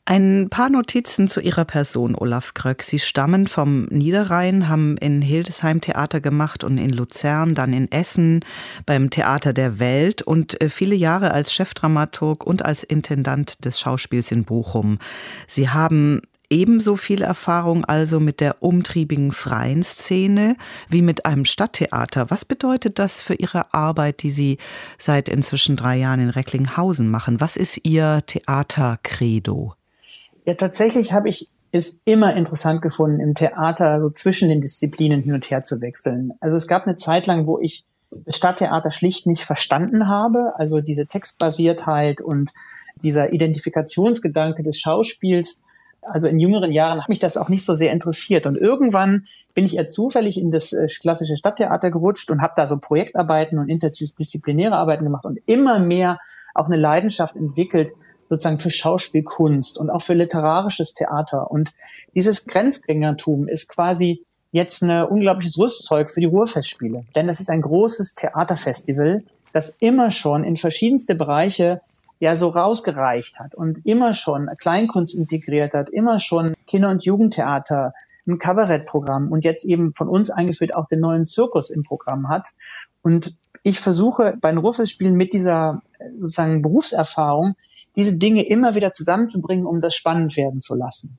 Ein 0.06 0.48
paar 0.50 0.68
Notizen 0.68 1.28
zu 1.28 1.40
Ihrer 1.40 1.64
Person, 1.64 2.14
Olaf 2.14 2.52
Kröck. 2.52 2.82
Sie 2.82 2.98
stammen 2.98 3.46
vom 3.46 3.86
Niederrhein, 3.86 4.68
haben 4.68 4.98
in 4.98 5.22
Hildesheim 5.22 5.80
Theater 5.80 6.20
gemacht 6.20 6.62
und 6.62 6.76
in 6.76 6.90
Luzern, 6.90 7.54
dann 7.54 7.72
in 7.72 7.90
Essen 7.90 8.44
beim 8.84 9.08
Theater 9.08 9.54
der 9.54 9.78
Welt 9.78 10.20
und 10.20 10.60
äh, 10.60 10.68
viele 10.68 10.94
Jahre 10.94 11.30
als 11.30 11.54
Chefdramaturg 11.54 12.44
und 12.46 12.62
als 12.66 12.82
Intendant 12.84 13.64
des 13.64 13.80
Schauspiels 13.80 14.30
in 14.30 14.44
Bochum. 14.44 14.98
Sie 15.48 15.70
haben 15.70 16.20
ebenso 16.50 16.96
viel 16.96 17.22
Erfahrung 17.22 17.86
also 17.86 18.20
mit 18.20 18.40
der 18.40 18.62
umtriebigen 18.62 19.32
freien 19.32 19.82
Szene 19.82 20.56
wie 20.86 21.00
mit 21.00 21.24
einem 21.24 21.46
Stadttheater. 21.46 22.30
Was 22.30 22.44
bedeutet 22.44 22.98
das 22.98 23.22
für 23.22 23.36
Ihre 23.36 23.72
Arbeit, 23.72 24.22
die 24.22 24.30
Sie 24.30 24.58
seit 24.98 25.30
inzwischen 25.30 25.76
drei 25.76 25.96
Jahren 25.96 26.20
in 26.20 26.28
Recklinghausen 26.28 27.10
machen? 27.10 27.40
Was 27.40 27.56
ist 27.56 27.86
Ihr 27.86 28.20
Theatercredo? 28.26 29.72
Ja, 30.44 30.54
tatsächlich 30.54 31.12
habe 31.12 31.28
ich 31.28 31.48
es 31.72 32.00
immer 32.04 32.36
interessant 32.36 32.82
gefunden, 32.82 33.20
im 33.20 33.34
Theater 33.34 34.00
so 34.00 34.10
zwischen 34.10 34.48
den 34.48 34.60
Disziplinen 34.60 35.22
hin 35.22 35.34
und 35.34 35.50
her 35.50 35.62
zu 35.62 35.80
wechseln. 35.80 36.32
Also 36.40 36.56
es 36.56 36.68
gab 36.68 36.86
eine 36.86 36.96
Zeit 36.96 37.26
lang, 37.26 37.46
wo 37.46 37.58
ich 37.58 37.84
das 38.10 38.36
Stadttheater 38.36 38.90
schlicht 38.90 39.26
nicht 39.26 39.42
verstanden 39.42 40.08
habe, 40.08 40.52
also 40.56 40.80
diese 40.80 41.06
Textbasiertheit 41.06 42.20
und 42.20 42.52
dieser 43.02 43.32
Identifikationsgedanke 43.32 44.62
des 44.62 44.78
Schauspiels. 44.78 45.62
Also 46.02 46.28
in 46.28 46.38
jüngeren 46.38 46.70
Jahren 46.70 47.00
hat 47.00 47.08
mich 47.08 47.18
das 47.18 47.36
auch 47.36 47.48
nicht 47.48 47.64
so 47.64 47.74
sehr 47.74 47.92
interessiert. 47.92 48.46
Und 48.46 48.56
irgendwann 48.56 49.26
bin 49.54 49.64
ich 49.64 49.76
eher 49.76 49.88
zufällig 49.88 50.38
in 50.38 50.50
das 50.50 50.72
äh, 50.72 50.86
klassische 50.86 51.36
Stadttheater 51.36 51.90
gerutscht 51.90 52.30
und 52.30 52.40
habe 52.40 52.54
da 52.56 52.66
so 52.66 52.78
Projektarbeiten 52.78 53.58
und 53.58 53.68
interdisziplinäre 53.68 54.76
Arbeiten 54.76 55.04
gemacht 55.04 55.24
und 55.24 55.38
immer 55.46 55.78
mehr 55.78 56.18
auch 56.54 56.66
eine 56.66 56.76
Leidenschaft 56.76 57.36
entwickelt 57.36 57.90
sozusagen 58.34 58.60
für 58.60 58.70
Schauspielkunst 58.70 59.78
und 59.78 59.90
auch 59.90 60.02
für 60.02 60.14
literarisches 60.14 60.94
Theater. 60.94 61.50
Und 61.50 61.72
dieses 62.14 62.46
Grenzgängertum 62.46 63.48
ist 63.48 63.68
quasi 63.68 64.24
jetzt 64.50 64.82
ein 64.82 65.04
unglaubliches 65.04 65.58
Rüstzeug 65.58 66.10
für 66.10 66.20
die 66.20 66.26
Ruhrfestspiele. 66.26 67.04
Denn 67.16 67.26
das 67.26 67.40
ist 67.40 67.50
ein 67.50 67.62
großes 67.62 68.14
Theaterfestival, 68.14 69.24
das 69.52 69.76
immer 69.80 70.10
schon 70.10 70.44
in 70.44 70.56
verschiedenste 70.56 71.14
Bereiche 71.14 71.80
ja 72.20 72.36
so 72.36 72.48
rausgereicht 72.48 73.38
hat 73.38 73.54
und 73.54 73.84
immer 73.84 74.14
schon 74.14 74.48
Kleinkunst 74.58 75.14
integriert 75.14 75.74
hat, 75.74 75.90
immer 75.90 76.18
schon 76.18 76.54
Kinder- 76.66 76.90
und 76.90 77.04
Jugendtheater, 77.04 77.92
ein 78.26 78.38
Kabarettprogramm 78.38 79.30
und 79.30 79.44
jetzt 79.44 79.64
eben 79.64 79.92
von 79.94 80.08
uns 80.08 80.30
eingeführt 80.30 80.74
auch 80.74 80.88
den 80.88 81.00
neuen 81.00 81.26
Zirkus 81.26 81.70
im 81.70 81.82
Programm 81.82 82.28
hat. 82.28 82.48
Und 83.02 83.36
ich 83.62 83.80
versuche 83.80 84.34
bei 84.40 84.50
den 84.50 84.58
Ruhrfestspielen 84.58 85.14
mit 85.14 85.32
dieser 85.32 85.82
sozusagen 86.20 86.62
Berufserfahrung 86.62 87.54
diese 87.96 88.18
Dinge 88.18 88.46
immer 88.46 88.74
wieder 88.74 88.92
zusammenzubringen, 88.92 89.66
um 89.66 89.80
das 89.80 89.94
spannend 89.94 90.36
werden 90.36 90.60
zu 90.60 90.74
lassen. 90.74 91.18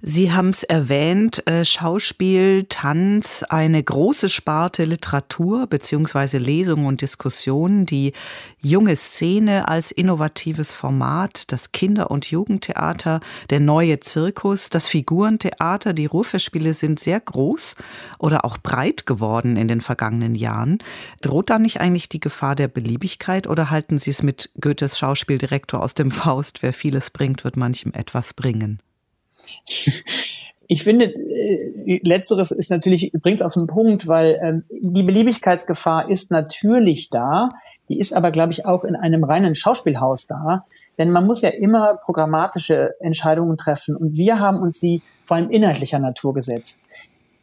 Sie 0.00 0.30
haben 0.30 0.50
es 0.50 0.62
erwähnt, 0.62 1.44
äh, 1.48 1.64
Schauspiel, 1.64 2.66
Tanz, 2.68 3.44
eine 3.48 3.82
große 3.82 4.28
Sparte 4.28 4.84
Literatur 4.84 5.66
beziehungsweise 5.66 6.38
Lesungen 6.38 6.86
und 6.86 7.00
Diskussionen, 7.00 7.84
die 7.84 8.12
junge 8.60 8.94
Szene 8.94 9.66
als 9.66 9.90
innovatives 9.90 10.70
Format, 10.70 11.50
das 11.50 11.72
Kinder- 11.72 12.12
und 12.12 12.30
Jugendtheater, 12.30 13.18
der 13.50 13.58
neue 13.58 13.98
Zirkus, 13.98 14.70
das 14.70 14.86
Figurentheater, 14.86 15.92
die 15.94 16.06
Ruhrfestspiele 16.06 16.74
sind 16.74 17.00
sehr 17.00 17.18
groß 17.18 17.74
oder 18.20 18.44
auch 18.44 18.58
breit 18.58 19.04
geworden 19.04 19.56
in 19.56 19.66
den 19.66 19.80
vergangenen 19.80 20.36
Jahren. 20.36 20.78
Droht 21.22 21.50
da 21.50 21.58
nicht 21.58 21.80
eigentlich 21.80 22.08
die 22.08 22.20
Gefahr 22.20 22.54
der 22.54 22.68
Beliebigkeit 22.68 23.48
oder 23.48 23.68
halten 23.70 23.98
Sie 23.98 24.10
es 24.10 24.22
mit 24.22 24.50
Goethes 24.60 24.96
Schauspieldirektor 24.96 25.82
aus 25.82 25.94
dem 25.94 26.12
Faust, 26.12 26.62
wer 26.62 26.72
vieles 26.72 27.10
bringt, 27.10 27.42
wird 27.42 27.56
manchem 27.56 27.92
etwas 27.94 28.32
bringen? 28.32 28.78
Ich 30.70 30.84
finde, 30.84 31.06
äh, 31.06 31.98
letzteres 32.04 32.50
ist 32.50 32.70
natürlich, 32.70 33.10
bringt 33.12 33.40
es 33.40 33.46
auf 33.46 33.54
den 33.54 33.66
Punkt, 33.66 34.06
weil 34.06 34.38
ähm, 34.42 34.64
die 34.68 35.02
Beliebigkeitsgefahr 35.02 36.10
ist 36.10 36.30
natürlich 36.30 37.08
da. 37.08 37.48
Die 37.88 37.98
ist 37.98 38.12
aber, 38.12 38.30
glaube 38.30 38.52
ich, 38.52 38.66
auch 38.66 38.84
in 38.84 38.94
einem 38.94 39.24
reinen 39.24 39.54
Schauspielhaus 39.54 40.26
da. 40.26 40.66
Denn 40.98 41.10
man 41.10 41.26
muss 41.26 41.40
ja 41.40 41.48
immer 41.48 41.96
programmatische 41.96 42.90
Entscheidungen 43.00 43.56
treffen. 43.56 43.96
Und 43.96 44.18
wir 44.18 44.40
haben 44.40 44.58
uns 44.60 44.78
sie 44.78 45.00
vor 45.24 45.38
allem 45.38 45.48
inhaltlicher 45.50 45.98
Natur 45.98 46.34
gesetzt. 46.34 46.84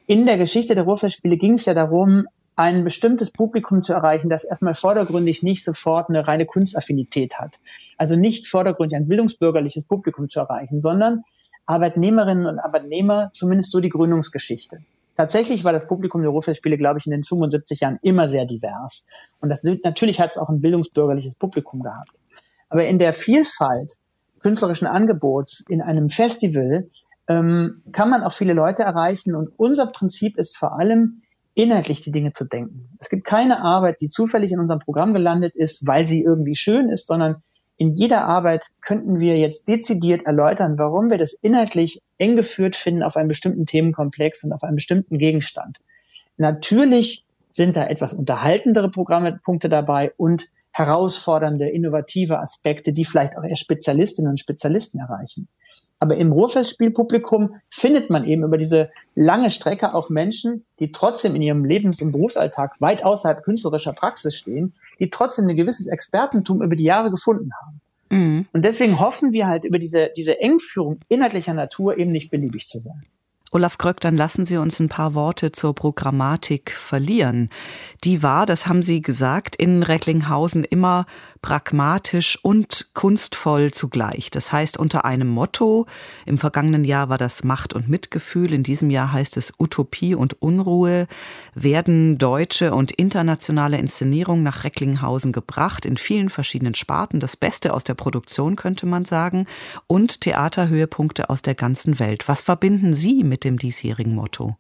In 0.06 0.28
der 0.28 0.38
Geschichte 0.38 0.76
der 0.76 0.84
Ruhrfestspiele 0.84 1.38
ging 1.38 1.54
es 1.54 1.66
ja 1.66 1.74
darum, 1.74 2.28
ein 2.56 2.84
bestimmtes 2.84 3.32
Publikum 3.32 3.82
zu 3.82 3.94
erreichen, 3.94 4.30
das 4.30 4.44
erstmal 4.44 4.76
vordergründig 4.76 5.42
nicht 5.42 5.64
sofort 5.64 6.10
eine 6.10 6.28
reine 6.28 6.46
Kunstaffinität 6.46 7.40
hat. 7.40 7.60
Also 7.98 8.16
nicht 8.16 8.48
vordergründig 8.48 8.96
ein 8.96 9.08
bildungsbürgerliches 9.08 9.86
Publikum 9.86 10.30
zu 10.30 10.40
erreichen, 10.42 10.80
sondern 10.80 11.24
Arbeitnehmerinnen 11.66 12.46
und 12.46 12.60
Arbeitnehmer, 12.60 13.32
zumindest 13.34 13.72
so 13.72 13.80
die 13.80 13.90
Gründungsgeschichte. 13.90 14.80
Tatsächlich 15.16 15.64
war 15.64 15.72
das 15.72 15.88
Publikum 15.88 16.22
der 16.22 16.32
Ruhrfestspiele, 16.32 16.78
glaube 16.78 17.00
ich, 17.00 17.06
in 17.06 17.12
den 17.12 17.24
75 17.24 17.80
Jahren 17.80 18.00
immer 18.02 18.28
sehr 18.28 18.46
divers. 18.46 19.08
Und 19.40 19.50
das, 19.50 19.64
natürlich 19.64 20.20
hat 20.20 20.32
es 20.32 20.38
auch 20.38 20.50
ein 20.50 20.62
bildungsbürgerliches 20.62 21.36
Publikum 21.36 21.82
gehabt. 21.82 22.12
Aber 22.70 22.86
in 22.86 23.00
der 23.00 23.14
Vielfalt 23.14 23.94
künstlerischen 24.42 24.88
Angebots 24.88 25.66
in 25.70 25.82
einem 25.82 26.10
Festival 26.10 26.90
ähm, 27.28 27.82
kann 27.92 28.10
man 28.10 28.24
auch 28.24 28.34
viele 28.34 28.54
Leute 28.54 28.84
erreichen. 28.84 29.36
Und 29.36 29.50
unser 29.58 29.88
Prinzip 29.88 30.38
ist 30.38 30.58
vor 30.58 30.78
allem, 30.78 31.22
inhaltlich 31.56 32.02
die 32.02 32.12
Dinge 32.12 32.34
zu 32.34 32.46
denken. 32.46 32.90
Es 33.00 33.10
gibt 33.10 33.26
keine 33.26 33.64
Arbeit, 33.64 34.02
die 34.02 34.10
zufällig 34.10 34.52
in 34.52 34.60
unserem 34.60 34.80
Programm 34.80 35.14
gelandet 35.14 35.56
ist, 35.56 35.88
weil 35.88 36.06
sie 36.06 36.22
irgendwie 36.22 36.56
schön 36.56 36.90
ist, 36.90 37.08
sondern 37.08 37.38
in 37.78 37.94
jeder 37.94 38.26
Arbeit 38.26 38.68
könnten 38.82 39.20
wir 39.20 39.38
jetzt 39.38 39.68
dezidiert 39.68 40.26
erläutern, 40.26 40.78
warum 40.78 41.10
wir 41.10 41.18
das 41.18 41.34
inhaltlich 41.34 42.02
eng 42.18 42.36
geführt 42.36 42.76
finden 42.76 43.04
auf 43.04 43.18
einem 43.18 43.28
bestimmten 43.28 43.66
Themenkomplex 43.66 44.44
und 44.44 44.54
auf 44.54 44.64
einem 44.64 44.76
bestimmten 44.76 45.18
Gegenstand. 45.18 45.80
Natürlich 46.38 47.26
sind 47.52 47.76
da 47.76 47.88
etwas 47.88 48.14
unterhaltendere 48.14 48.90
Programmpunkte 48.90 49.70
dabei 49.70 50.14
und 50.18 50.52
herausfordernde, 50.72 51.70
innovative 51.70 52.40
Aspekte, 52.40 52.92
die 52.92 53.06
vielleicht 53.06 53.38
auch 53.38 53.44
eher 53.44 53.56
Spezialistinnen 53.56 54.32
und 54.32 54.40
Spezialisten 54.40 55.00
erreichen. 55.00 55.48
Aber 56.06 56.18
im 56.18 56.32
Ruhrfestspielpublikum 56.32 57.56
findet 57.72 58.12
man 58.12 58.26
eben 58.26 58.44
über 58.44 58.60
diese 58.60 58.92
lange 59.16 59.50
Strecke 59.50 59.96
auch 59.96 60.12
Menschen, 60.12 60.64
die 60.80 60.92
trotzdem 60.92 61.34
in 61.34 61.42
ihrem 61.42 61.66
Lebens- 61.66 62.00
und 62.00 62.12
Berufsalltag 62.12 62.80
weit 62.80 63.04
außerhalb 63.04 63.42
künstlerischer 63.42 63.94
Praxis 63.94 64.38
stehen, 64.38 64.74
die 65.00 65.10
trotzdem 65.10 65.48
ein 65.48 65.56
gewisses 65.56 65.88
Expertentum 65.88 66.62
über 66.62 66.76
die 66.76 66.84
Jahre 66.84 67.10
gefunden 67.10 67.50
haben. 67.60 67.82
Mhm. 68.12 68.46
Und 68.54 68.64
deswegen 68.64 69.00
hoffen 69.00 69.34
wir 69.34 69.48
halt 69.48 69.66
über 69.66 69.80
diese, 69.80 70.12
diese 70.16 70.40
Engführung 70.40 71.00
inhaltlicher 71.10 71.56
Natur 71.56 71.98
eben 71.98 72.12
nicht 72.12 72.30
beliebig 72.30 72.68
zu 72.68 72.78
sein. 72.78 73.02
Olaf 73.52 73.78
Gröck, 73.78 74.02
dann 74.02 74.18
lassen 74.18 74.46
Sie 74.46 74.58
uns 74.58 74.80
ein 74.80 74.90
paar 74.90 75.16
Worte 75.16 75.54
zur 75.54 75.74
Programmatik 75.74 76.72
verlieren. 76.72 77.50
Die 78.04 78.22
war, 78.22 78.46
das 78.46 78.68
haben 78.68 78.84
Sie 78.84 79.02
gesagt, 79.02 79.56
in 79.56 79.82
Recklinghausen 79.82 80.66
immer 80.66 81.06
pragmatisch 81.46 82.40
und 82.42 82.88
kunstvoll 82.96 83.70
zugleich. 83.70 84.32
Das 84.32 84.52
heißt 84.52 84.78
unter 84.78 85.06
einem 85.06 85.28
Motto. 85.28 85.86
Im 86.26 86.40
vergangenen 86.40 86.84
Jahr 86.84 87.08
war 87.10 87.20
das 87.20 87.44
Macht 87.44 87.76
und 87.76 87.88
Mitgefühl. 87.88 88.52
In 88.52 88.64
diesem 88.64 88.90
Jahr 88.90 89.12
heißt 89.12 89.38
es 89.38 89.54
Utopie 89.60 90.16
und 90.16 90.42
Unruhe. 90.42 91.06
Werden 91.54 92.18
deutsche 92.18 92.74
und 92.74 92.94
internationale 92.94 93.78
Inszenierungen 93.78 94.42
nach 94.42 94.64
Recklinghausen 94.64 95.34
gebracht 95.34 95.86
in 95.86 95.98
vielen 95.98 96.30
verschiedenen 96.30 96.74
Sparten. 96.74 97.20
Das 97.20 97.38
Beste 97.38 97.76
aus 97.76 97.84
der 97.84 97.94
Produktion 97.94 98.56
könnte 98.56 98.88
man 98.88 99.06
sagen. 99.06 99.46
Und 99.86 100.22
Theaterhöhepunkte 100.22 101.30
aus 101.30 101.44
der 101.44 101.54
ganzen 101.54 102.00
Welt. 102.00 102.28
Was 102.28 102.42
verbinden 102.42 102.96
Sie 102.96 103.24
mit 103.24 103.44
dem 103.44 103.60
diesjährigen 103.60 104.16
Motto? 104.16 104.58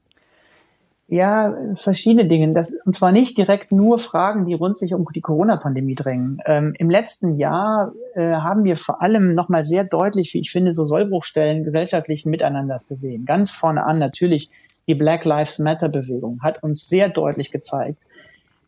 Ja, 1.08 1.56
verschiedene 1.76 2.28
Dinge. 2.28 2.54
Das, 2.54 2.76
und 2.84 2.96
zwar 2.96 3.12
nicht 3.12 3.38
direkt 3.38 3.72
nur 3.72 4.00
Fragen, 4.00 4.46
die 4.46 4.56
rund 4.56 4.76
sich 4.76 4.96
um 4.96 5.06
die 5.14 5.22
Corona-Pandemie 5.22 5.94
drängen. 5.94 6.40
Ähm, 6.48 6.74
Im 6.80 6.90
letzten 6.90 7.30
Jahr 7.30 7.94
äh, 8.16 8.32
haben 8.34 8.64
wir 8.64 8.76
vor 8.76 9.04
allem 9.04 9.36
nochmal 9.36 9.66
sehr 9.66 9.84
deutlich, 9.84 10.34
wie 10.34 10.40
ich 10.40 10.52
finde, 10.52 10.74
so 10.74 10.86
Sollbruchstellen 10.86 11.64
gesellschaftlichen 11.64 12.32
Miteinanders 12.32 12.88
gesehen. 12.88 13.26
Ganz 13.26 13.52
vorne 13.52 13.86
an 13.86 14.00
natürlich 14.00 14.50
die 14.88 14.96
Black 14.96 15.26
Lives 15.26 15.60
Matter-Bewegung 15.60 16.42
hat 16.42 16.64
uns 16.64 16.88
sehr 16.88 17.10
deutlich 17.10 17.52
gezeigt, 17.52 18.02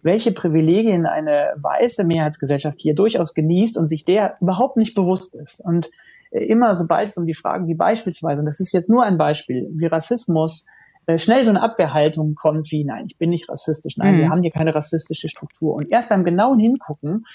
welche 0.04 0.32
Privilegien 0.32 1.08
eine 1.08 1.54
weiße 1.56 2.06
Mehrheitsgesellschaft 2.06 2.80
hier 2.80 2.94
durchaus 2.94 3.34
genießt 3.34 3.80
und 3.80 3.88
sich 3.88 4.06
der 4.06 4.38
überhaupt 4.42 4.78
nicht 4.78 4.94
bewusst 4.94 5.34
ist. 5.34 5.60
Und 5.66 5.90
äh, 6.30 6.46
immer 6.46 6.76
sobald 6.76 7.10
es 7.10 7.18
um 7.18 7.26
die 7.26 7.34
Fragen 7.34 7.68
wie 7.68 7.74
beispielsweise, 7.74 8.42
und 8.42 8.46
das 8.46 8.60
ist 8.60 8.74
jetzt 8.74 8.90
nur 8.90 9.04
ein 9.04 9.18
Beispiel, 9.18 9.68
wie 9.72 9.88
Rassismus, 9.88 10.68
schnell 11.16 11.46
so 11.46 11.52
eine 11.52 11.62
Abwehrhaltung 11.62 12.36
kommt 12.36 12.72
wie, 12.72 12.84
nein, 12.84 13.06
ich 13.08 13.18
bin 13.18 13.30
nicht 13.30 13.50
rassistisch, 13.50 13.98
nein, 13.98 14.16
mhm. 14.16 14.20
wir 14.20 14.30
haben 14.30 14.42
hier 14.42 14.52
keine 14.52 14.76
rassistische 14.76 15.30
Struktur. 15.30 15.76
Und 15.76 15.90
erst 15.90 16.10
beim 16.10 16.24
genauen 16.24 16.60
Hingucken 16.60 17.26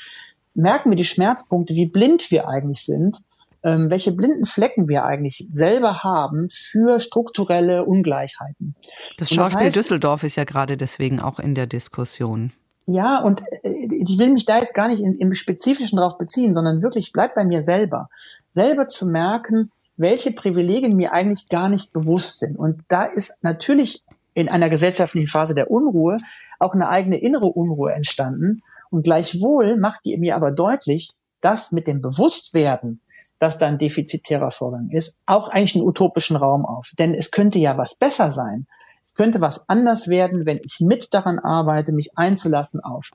merken 0.54 0.90
wir 0.90 0.96
die 0.96 1.04
Schmerzpunkte, 1.04 1.74
wie 1.74 1.86
blind 1.86 2.30
wir 2.30 2.48
eigentlich 2.48 2.84
sind, 2.84 3.18
ähm, 3.62 3.90
welche 3.90 4.12
blinden 4.12 4.44
Flecken 4.44 4.88
wir 4.88 5.04
eigentlich 5.04 5.46
selber 5.50 6.02
haben 6.02 6.48
für 6.50 7.00
strukturelle 7.00 7.84
Ungleichheiten. 7.84 8.74
Das 9.16 9.30
Schauspiel 9.30 9.58
das 9.58 9.66
heißt, 9.66 9.76
Düsseldorf 9.76 10.24
ist 10.24 10.36
ja 10.36 10.44
gerade 10.44 10.76
deswegen 10.76 11.20
auch 11.20 11.38
in 11.38 11.54
der 11.54 11.66
Diskussion. 11.66 12.52
Ja, 12.86 13.20
und 13.20 13.42
äh, 13.62 13.88
ich 13.90 14.18
will 14.18 14.32
mich 14.32 14.44
da 14.44 14.58
jetzt 14.58 14.74
gar 14.74 14.88
nicht 14.88 15.00
in, 15.00 15.14
im 15.14 15.32
Spezifischen 15.34 15.98
drauf 15.98 16.18
beziehen, 16.18 16.54
sondern 16.54 16.82
wirklich 16.82 17.12
bleibt 17.12 17.34
bei 17.34 17.44
mir 17.44 17.62
selber. 17.62 18.08
Selber 18.50 18.88
zu 18.88 19.06
merken, 19.06 19.70
welche 19.96 20.32
Privilegien 20.32 20.96
mir 20.96 21.12
eigentlich 21.12 21.48
gar 21.48 21.68
nicht 21.68 21.92
bewusst 21.92 22.38
sind. 22.38 22.58
Und 22.58 22.82
da 22.88 23.04
ist 23.04 23.42
natürlich 23.42 24.02
in 24.34 24.48
einer 24.48 24.70
gesellschaftlichen 24.70 25.28
Phase 25.28 25.54
der 25.54 25.70
Unruhe 25.70 26.16
auch 26.58 26.74
eine 26.74 26.88
eigene 26.88 27.18
innere 27.18 27.46
Unruhe 27.46 27.92
entstanden. 27.92 28.62
Und 28.90 29.02
gleichwohl 29.02 29.76
macht 29.76 30.04
die 30.04 30.16
mir 30.16 30.36
aber 30.36 30.50
deutlich, 30.50 31.12
dass 31.40 31.72
mit 31.72 31.86
dem 31.86 32.00
Bewusstwerden, 32.00 33.00
dass 33.38 33.58
da 33.58 33.66
ein 33.66 33.78
defizitärer 33.78 34.50
Vorgang 34.50 34.90
ist, 34.90 35.18
auch 35.26 35.48
eigentlich 35.48 35.74
einen 35.74 35.86
utopischen 35.86 36.36
Raum 36.36 36.64
auf. 36.64 36.92
Denn 36.98 37.14
es 37.14 37.30
könnte 37.30 37.58
ja 37.58 37.76
was 37.76 37.96
besser 37.96 38.30
sein. 38.30 38.66
Es 39.02 39.14
könnte 39.14 39.40
was 39.40 39.68
anders 39.68 40.08
werden, 40.08 40.46
wenn 40.46 40.60
ich 40.62 40.78
mit 40.80 41.12
daran 41.12 41.38
arbeite, 41.38 41.92
mich 41.92 42.16
einzulassen 42.16 42.80
auf 42.80 43.10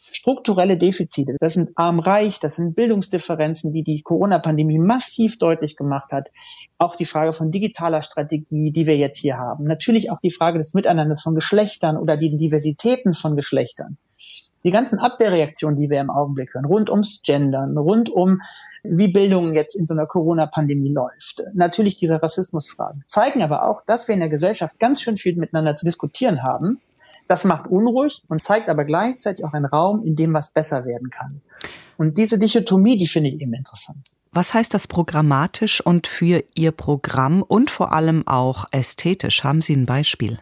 strukturelle 0.00 0.76
Defizite. 0.76 1.34
Das 1.38 1.54
sind 1.54 1.70
arm-reich, 1.76 2.40
das 2.40 2.56
sind 2.56 2.74
Bildungsdifferenzen, 2.74 3.72
die 3.72 3.82
die 3.82 4.02
Corona-Pandemie 4.02 4.78
massiv 4.78 5.38
deutlich 5.38 5.76
gemacht 5.76 6.12
hat. 6.12 6.28
Auch 6.78 6.96
die 6.96 7.04
Frage 7.04 7.32
von 7.32 7.50
digitaler 7.50 8.02
Strategie, 8.02 8.70
die 8.70 8.86
wir 8.86 8.96
jetzt 8.96 9.18
hier 9.18 9.38
haben. 9.38 9.64
Natürlich 9.64 10.10
auch 10.10 10.20
die 10.20 10.30
Frage 10.30 10.58
des 10.58 10.74
Miteinanders 10.74 11.22
von 11.22 11.34
Geschlechtern 11.34 11.96
oder 11.96 12.16
die 12.16 12.36
Diversitäten 12.36 13.14
von 13.14 13.36
Geschlechtern. 13.36 13.98
Die 14.64 14.70
ganzen 14.70 14.98
Abwehrreaktionen, 14.98 15.76
die 15.76 15.88
wir 15.88 16.00
im 16.00 16.10
Augenblick 16.10 16.52
hören, 16.52 16.64
rund 16.64 16.90
ums 16.90 17.22
Gendern, 17.22 17.78
rund 17.78 18.10
um, 18.10 18.40
wie 18.82 19.08
Bildung 19.08 19.54
jetzt 19.54 19.76
in 19.76 19.86
so 19.86 19.94
einer 19.94 20.06
Corona-Pandemie 20.06 20.92
läuft. 20.92 21.44
Natürlich 21.54 21.96
diese 21.96 22.20
Rassismusfragen 22.20 23.04
zeigen 23.06 23.42
aber 23.42 23.68
auch, 23.68 23.82
dass 23.86 24.08
wir 24.08 24.14
in 24.14 24.20
der 24.20 24.28
Gesellschaft 24.28 24.80
ganz 24.80 25.00
schön 25.00 25.16
viel 25.16 25.36
miteinander 25.36 25.76
zu 25.76 25.84
diskutieren 25.84 26.42
haben 26.42 26.80
das 27.28 27.44
macht 27.44 27.68
unruhig 27.68 28.22
und 28.28 28.42
zeigt 28.42 28.68
aber 28.68 28.84
gleichzeitig 28.84 29.44
auch 29.44 29.52
einen 29.52 29.66
Raum, 29.66 30.02
in 30.02 30.16
dem 30.16 30.32
was 30.34 30.50
besser 30.50 30.84
werden 30.84 31.10
kann. 31.10 31.42
Und 31.96 32.18
diese 32.18 32.38
Dichotomie, 32.38 32.96
die 32.96 33.06
finde 33.06 33.30
ich 33.30 33.40
eben 33.40 33.54
interessant. 33.54 33.98
Was 34.32 34.54
heißt 34.54 34.72
das 34.74 34.86
programmatisch 34.86 35.84
und 35.84 36.06
für 36.06 36.44
Ihr 36.54 36.72
Programm 36.72 37.42
und 37.42 37.70
vor 37.70 37.92
allem 37.92 38.26
auch 38.26 38.66
ästhetisch? 38.72 39.44
Haben 39.44 39.62
Sie 39.62 39.74
ein 39.74 39.86
Beispiel? 39.86 40.38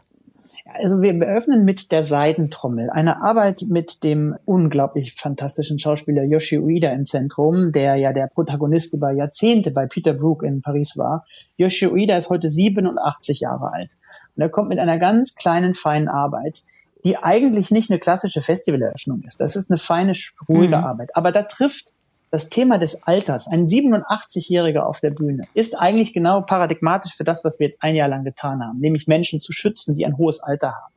Also 0.79 1.01
wir 1.01 1.15
eröffnen 1.15 1.65
mit 1.65 1.91
der 1.93 2.03
Seidentrommel 2.03 2.91
eine 2.91 3.23
Arbeit 3.23 3.63
mit 3.69 4.05
dem 4.05 4.37
unglaublich 4.45 5.15
fantastischen 5.15 5.79
Schauspieler 5.79 6.25
Yoshi 6.25 6.59
Ueda 6.59 6.91
im 6.91 7.07
Zentrum, 7.07 7.73
der 7.73 7.97
ja 7.97 8.13
der 8.13 8.27
Protagonist 8.27 8.93
über 8.93 9.13
Jahrzehnte 9.13 9.71
bei 9.71 9.87
Peter 9.87 10.13
Brook 10.13 10.43
in 10.43 10.61
Paris 10.61 10.99
war. 10.99 11.25
Yoshi 11.57 11.87
Ueda 11.87 12.17
ist 12.17 12.29
heute 12.29 12.51
87 12.51 13.41
Jahre 13.41 13.73
alt 13.73 13.97
und 14.35 14.43
er 14.43 14.51
kommt 14.51 14.69
mit 14.69 14.79
einer 14.79 14.99
ganz 14.99 15.35
kleinen, 15.35 15.73
feinen 15.73 16.09
Arbeit, 16.09 16.63
die 17.05 17.17
eigentlich 17.17 17.71
nicht 17.71 17.91
eine 17.91 17.99
klassische 17.99 18.43
Festivaleröffnung 18.43 19.23
ist. 19.23 19.41
Das 19.41 19.57
ist 19.57 19.71
eine 19.71 19.79
feine, 19.79 20.13
ruhige 20.49 20.79
mhm. 20.79 20.85
Arbeit. 20.85 21.15
Aber 21.15 21.33
da 21.33 21.43
trifft 21.43 21.93
das 22.31 22.49
Thema 22.49 22.79
des 22.79 23.03
Alters, 23.05 23.47
ein 23.47 23.65
87-Jähriger 23.65 24.81
auf 24.81 25.01
der 25.01 25.11
Bühne, 25.11 25.45
ist 25.55 25.79
eigentlich 25.79 26.13
genau 26.13 26.43
paradigmatisch 26.43 27.15
für 27.17 27.25
das, 27.25 27.45
was 27.45 27.61
wir 27.61 27.67
jetzt 27.67 27.83
ein 27.83 27.95
Jahr 27.95 28.09
lang 28.09 28.25
getan 28.25 28.63
haben, 28.63 28.81
nämlich 28.81 29.07
Menschen 29.07 29.41
zu 29.41 29.53
schützen, 29.53 29.95
die 29.95 30.05
ein 30.05 30.19
hohes 30.19 30.41
Alter 30.43 30.75
haben. 30.75 30.93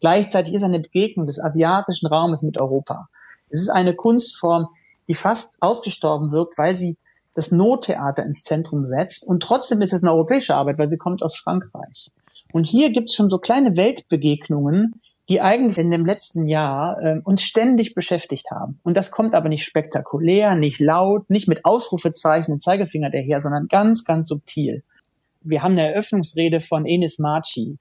Gleichzeitig 0.00 0.52
ist 0.52 0.62
eine 0.62 0.80
Begegnung 0.80 1.26
des 1.26 1.40
asiatischen 1.40 2.06
Raumes 2.06 2.42
mit 2.42 2.60
Europa. 2.60 3.08
Es 3.48 3.60
ist 3.60 3.70
eine 3.70 3.94
Kunstform, 3.94 4.68
die 5.08 5.14
fast 5.14 5.56
ausgestorben 5.62 6.32
wirkt, 6.32 6.58
weil 6.58 6.76
sie 6.76 6.98
das 7.34 7.50
Nottheater 7.50 8.24
ins 8.24 8.44
Zentrum 8.44 8.84
setzt. 8.84 9.26
Und 9.26 9.42
trotzdem 9.42 9.82
ist 9.82 9.92
es 9.92 10.02
eine 10.02 10.12
europäische 10.12 10.54
Arbeit, 10.54 10.78
weil 10.78 10.90
sie 10.90 10.98
kommt 10.98 11.22
aus 11.22 11.36
Frankreich. 11.36 12.10
Und 12.52 12.66
hier 12.66 12.90
gibt 12.90 13.10
es 13.10 13.16
schon 13.16 13.30
so 13.30 13.38
kleine 13.38 13.76
Weltbegegnungen, 13.76 15.00
die 15.28 15.40
eigentlich 15.40 15.78
in 15.78 15.90
dem 15.90 16.04
letzten 16.04 16.46
Jahr 16.46 17.00
äh, 17.02 17.20
uns 17.24 17.42
ständig 17.42 17.94
beschäftigt 17.94 18.50
haben. 18.50 18.78
Und 18.82 18.96
das 18.96 19.10
kommt 19.10 19.34
aber 19.34 19.48
nicht 19.48 19.64
spektakulär, 19.64 20.54
nicht 20.54 20.80
laut, 20.80 21.30
nicht 21.30 21.48
mit 21.48 21.64
Ausrufezeichen 21.64 22.52
und 22.52 22.62
Zeigefinger 22.62 23.10
daher, 23.10 23.40
sondern 23.40 23.68
ganz, 23.68 24.04
ganz 24.04 24.28
subtil. 24.28 24.82
Wir 25.40 25.62
haben 25.62 25.72
eine 25.72 25.92
Eröffnungsrede 25.92 26.60
von 26.60 26.86
Enis 26.86 27.18
Marchi, 27.18 27.78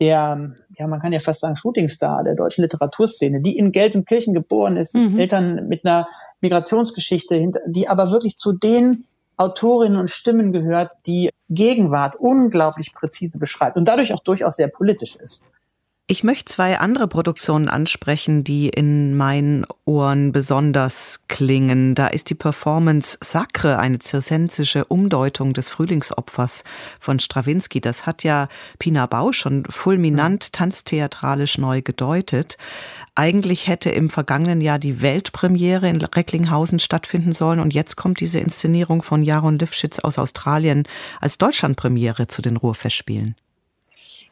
der, 0.00 0.54
ja, 0.78 0.86
man 0.86 1.00
kann 1.00 1.12
ja 1.12 1.18
fast 1.18 1.40
sagen, 1.40 1.56
Shootingstar 1.56 2.22
der 2.22 2.36
deutschen 2.36 2.62
Literaturszene, 2.62 3.40
die 3.40 3.58
in 3.58 3.72
Gelsenkirchen 3.72 4.32
geboren 4.32 4.76
ist, 4.76 4.94
mhm. 4.94 5.18
Eltern 5.18 5.66
mit 5.68 5.84
einer 5.84 6.08
Migrationsgeschichte, 6.40 7.52
die 7.66 7.88
aber 7.88 8.10
wirklich 8.10 8.36
zu 8.36 8.52
den 8.52 9.04
Autorinnen 9.36 9.98
und 9.98 10.10
Stimmen 10.10 10.52
gehört, 10.52 10.92
die 11.06 11.30
Gegenwart 11.48 12.16
unglaublich 12.16 12.92
präzise 12.92 13.38
beschreibt 13.38 13.76
und 13.76 13.86
dadurch 13.86 14.12
auch 14.12 14.22
durchaus 14.22 14.56
sehr 14.56 14.68
politisch 14.68 15.16
ist. 15.16 15.44
Ich 16.10 16.24
möchte 16.24 16.46
zwei 16.46 16.78
andere 16.78 17.06
Produktionen 17.06 17.68
ansprechen, 17.68 18.42
die 18.42 18.70
in 18.70 19.14
meinen 19.14 19.66
Ohren 19.84 20.32
besonders 20.32 21.24
klingen. 21.28 21.94
Da 21.94 22.06
ist 22.06 22.30
die 22.30 22.34
Performance 22.34 23.18
Sacre, 23.20 23.78
eine 23.78 23.98
zirsensische 23.98 24.86
Umdeutung 24.86 25.52
des 25.52 25.68
Frühlingsopfers 25.68 26.64
von 26.98 27.18
Strawinski. 27.18 27.82
Das 27.82 28.06
hat 28.06 28.24
ja 28.24 28.48
Pina 28.78 29.04
Bau 29.04 29.32
schon 29.32 29.66
fulminant 29.68 30.54
tanztheatralisch 30.54 31.58
neu 31.58 31.82
gedeutet. 31.82 32.56
Eigentlich 33.14 33.68
hätte 33.68 33.90
im 33.90 34.08
vergangenen 34.08 34.62
Jahr 34.62 34.78
die 34.78 35.02
Weltpremiere 35.02 35.90
in 35.90 36.00
Recklinghausen 36.00 36.78
stattfinden 36.78 37.34
sollen 37.34 37.60
und 37.60 37.74
jetzt 37.74 37.96
kommt 37.96 38.20
diese 38.20 38.40
Inszenierung 38.40 39.02
von 39.02 39.22
Jaron 39.22 39.58
Lifschitz 39.58 39.98
aus 39.98 40.18
Australien 40.18 40.84
als 41.20 41.36
Deutschlandpremiere 41.36 42.28
zu 42.28 42.40
den 42.40 42.56
Ruhrfestspielen. 42.56 43.36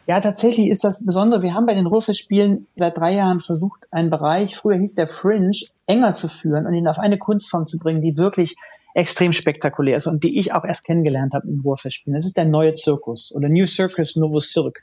Ja, 0.07 0.21
tatsächlich 0.21 0.69
ist 0.69 0.85
das 0.85 1.05
Besondere. 1.05 1.43
Wir 1.43 1.55
haben 1.55 1.67
bei 1.67 1.75
den 1.75 1.87
Ruhrfestspielen 1.87 2.67
seit 2.77 2.97
drei 2.97 3.15
Jahren 3.15 3.41
versucht, 3.41 3.87
einen 3.91 4.09
Bereich, 4.09 4.57
früher 4.57 4.79
hieß 4.79 4.95
der 4.95 5.09
Fringe, 5.09 5.51
enger 5.87 6.15
zu 6.15 6.29
führen 6.29 6.67
und 6.67 6.75
ihn 6.75 6.87
auf 6.87 6.99
eine 6.99 7.19
Kunstform 7.19 7.67
zu 7.67 7.79
bringen, 7.79 8.03
die 8.03 8.17
wirklich 8.17 8.55
extrem 8.95 9.35
spektakulär 9.35 9.99
ist 9.99 10.07
und 10.07 10.25
die 10.25 10.39
ich 10.39 10.55
auch 10.55 10.65
erst 10.65 10.85
kennengelernt 10.85 11.35
habe 11.35 11.47
in 11.49 11.61
Ruhrfestspielen. 11.61 12.17
Das 12.17 12.25
ist 12.25 12.37
der 12.39 12.47
neue 12.47 12.73
Zirkus 12.73 13.31
oder 13.35 13.49
New 13.49 13.67
Circus, 13.67 14.17
Novo 14.17 14.39
Cirque. 14.39 14.81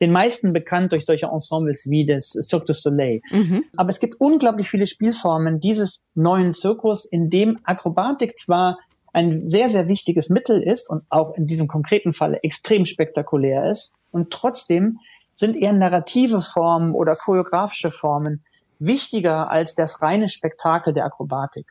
Den 0.00 0.12
meisten 0.12 0.52
bekannt 0.52 0.92
durch 0.92 1.04
solche 1.04 1.26
Ensembles 1.26 1.90
wie 1.90 2.06
das 2.06 2.30
Cirque 2.30 2.66
du 2.66 2.74
Soleil. 2.74 3.22
Mhm. 3.32 3.64
Aber 3.76 3.88
es 3.88 3.98
gibt 3.98 4.20
unglaublich 4.20 4.68
viele 4.68 4.86
Spielformen 4.86 5.58
dieses 5.58 6.04
neuen 6.14 6.52
Zirkus, 6.52 7.06
in 7.06 7.28
dem 7.28 7.58
Akrobatik 7.64 8.38
zwar 8.38 8.78
ein 9.12 9.46
sehr, 9.46 9.68
sehr 9.68 9.88
wichtiges 9.88 10.28
Mittel 10.28 10.62
ist 10.62 10.90
und 10.90 11.02
auch 11.08 11.34
in 11.36 11.46
diesem 11.46 11.66
konkreten 11.66 12.12
Falle 12.12 12.38
extrem 12.42 12.84
spektakulär 12.84 13.70
ist, 13.70 13.94
und 14.16 14.30
trotzdem 14.30 14.98
sind 15.32 15.56
eher 15.56 15.74
narrative 15.74 16.40
Formen 16.40 16.94
oder 16.94 17.14
choreografische 17.14 17.90
Formen 17.90 18.42
wichtiger 18.78 19.50
als 19.50 19.74
das 19.74 20.00
reine 20.00 20.28
Spektakel 20.28 20.94
der 20.94 21.04
Akrobatik. 21.04 21.66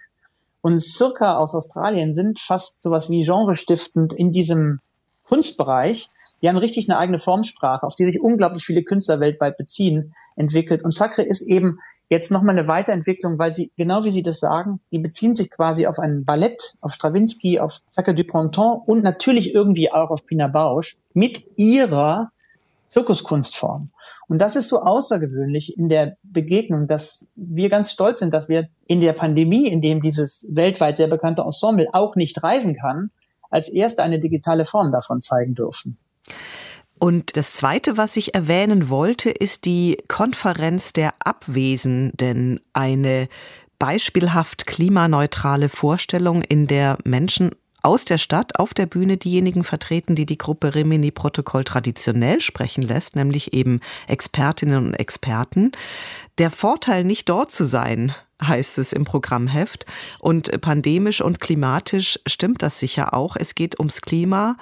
Und 0.62 0.80
Circa 0.80 1.38
aus 1.38 1.56
Australien 1.56 2.14
sind 2.14 2.40
fast 2.40 2.82
sowas 2.82 3.10
wie 3.10 3.24
genrestiftend 3.24 4.14
in 4.14 4.32
diesem 4.32 4.78
Kunstbereich, 5.24 6.08
Die 6.42 6.50
haben 6.50 6.58
richtig 6.58 6.88
eine 6.88 7.00
eigene 7.00 7.18
Formsprache, 7.18 7.84
auf 7.84 7.96
die 7.96 8.06
sich 8.06 8.22
unglaublich 8.22 8.64
viele 8.64 8.84
Künstler 8.84 9.20
weltweit 9.20 9.58
beziehen, 9.58 10.14
entwickelt. 10.36 10.84
Und 10.84 10.94
Sacre 10.94 11.24
ist 11.24 11.42
eben 11.42 11.80
jetzt 12.10 12.30
nochmal 12.30 12.56
eine 12.56 12.68
Weiterentwicklung, 12.68 13.40
weil 13.40 13.52
sie, 13.52 13.72
genau 13.78 14.04
wie 14.04 14.12
Sie 14.12 14.22
das 14.22 14.40
sagen, 14.40 14.80
die 14.92 15.00
beziehen 15.00 15.34
sich 15.34 15.50
quasi 15.50 15.88
auf 15.88 15.98
ein 15.98 16.24
Ballett, 16.24 16.76
auf 16.82 16.94
Stravinsky, 16.94 17.60
auf 17.60 17.80
Sacre 17.88 18.14
du 18.14 18.24
Printemps 18.26 18.84
und 18.86 19.02
natürlich 19.02 19.56
irgendwie 19.56 19.92
auch 19.92 20.12
auf 20.12 20.26
Pina 20.28 20.48
Bausch 20.48 20.98
mit 21.14 21.46
ihrer 21.56 22.32
Zirkuskunstform. 22.96 23.92
Und 24.28 24.40
das 24.40 24.56
ist 24.56 24.70
so 24.70 24.82
außergewöhnlich 24.82 25.78
in 25.78 25.90
der 25.90 26.18
Begegnung, 26.24 26.88
dass 26.88 27.30
wir 27.36 27.70
ganz 27.70 27.92
stolz 27.92 28.20
sind, 28.20 28.34
dass 28.34 28.48
wir 28.48 28.70
in 28.88 29.02
der 29.02 29.14
Pandemie, 29.14 29.68
in 29.68 29.82
dem 29.82 30.02
dieses 30.02 30.48
weltweit 30.50 30.96
sehr 30.98 31.08
bekannte 31.08 31.42
Ensemble 31.42 31.88
auch 31.92 32.16
nicht 32.16 32.42
reisen 32.42 32.76
kann, 32.76 33.12
als 33.50 33.70
erste 33.70 34.02
eine 34.02 34.20
digitale 34.20 34.66
Form 34.66 34.92
davon 34.92 35.20
zeigen 35.20 35.56
dürfen. 35.56 35.98
Und 36.98 37.36
das 37.36 37.54
Zweite, 37.54 37.98
was 37.98 38.16
ich 38.16 38.34
erwähnen 38.34 38.90
wollte, 38.90 39.30
ist 39.30 39.66
die 39.66 39.98
Konferenz 40.08 40.94
der 40.94 41.14
Abwesenden, 41.20 42.62
eine 42.72 43.28
beispielhaft 43.78 44.66
klimaneutrale 44.66 45.68
Vorstellung, 45.68 46.42
in 46.42 46.68
der 46.68 46.98
Menschen 47.04 47.52
aus 47.86 48.04
der 48.04 48.18
Stadt 48.18 48.60
auf 48.60 48.74
der 48.74 48.86
Bühne 48.86 49.18
diejenigen 49.18 49.64
vertreten, 49.64 50.16
die 50.16 50.26
die 50.26 50.38
Gruppe 50.38 50.76
Rimini 50.76 51.12
Protokoll 51.12 51.64
traditionell 51.64 52.42
sprechen 52.42 52.82
lässt, 52.82 53.16
nämlich 53.16 53.54
eben 53.54 53.80
Expertinnen 54.08 54.88
und 54.88 54.94
Experten. 54.96 55.72
Der 56.38 56.52
Vorteil, 56.52 57.04
nicht 57.04 57.30
dort 57.30 57.52
zu 57.52 57.66
sein, 57.66 58.14
heißt 58.42 58.80
es 58.80 58.92
im 58.92 59.06
Programmheft. 59.06 59.86
Und 60.20 60.60
pandemisch 60.62 61.22
und 61.22 61.40
klimatisch 61.40 62.20
stimmt 62.26 62.62
das 62.62 62.80
sicher 62.80 63.14
auch. 63.14 63.36
Es 63.38 63.56
geht 63.56 63.80
ums 63.80 64.02
Klima, 64.02 64.58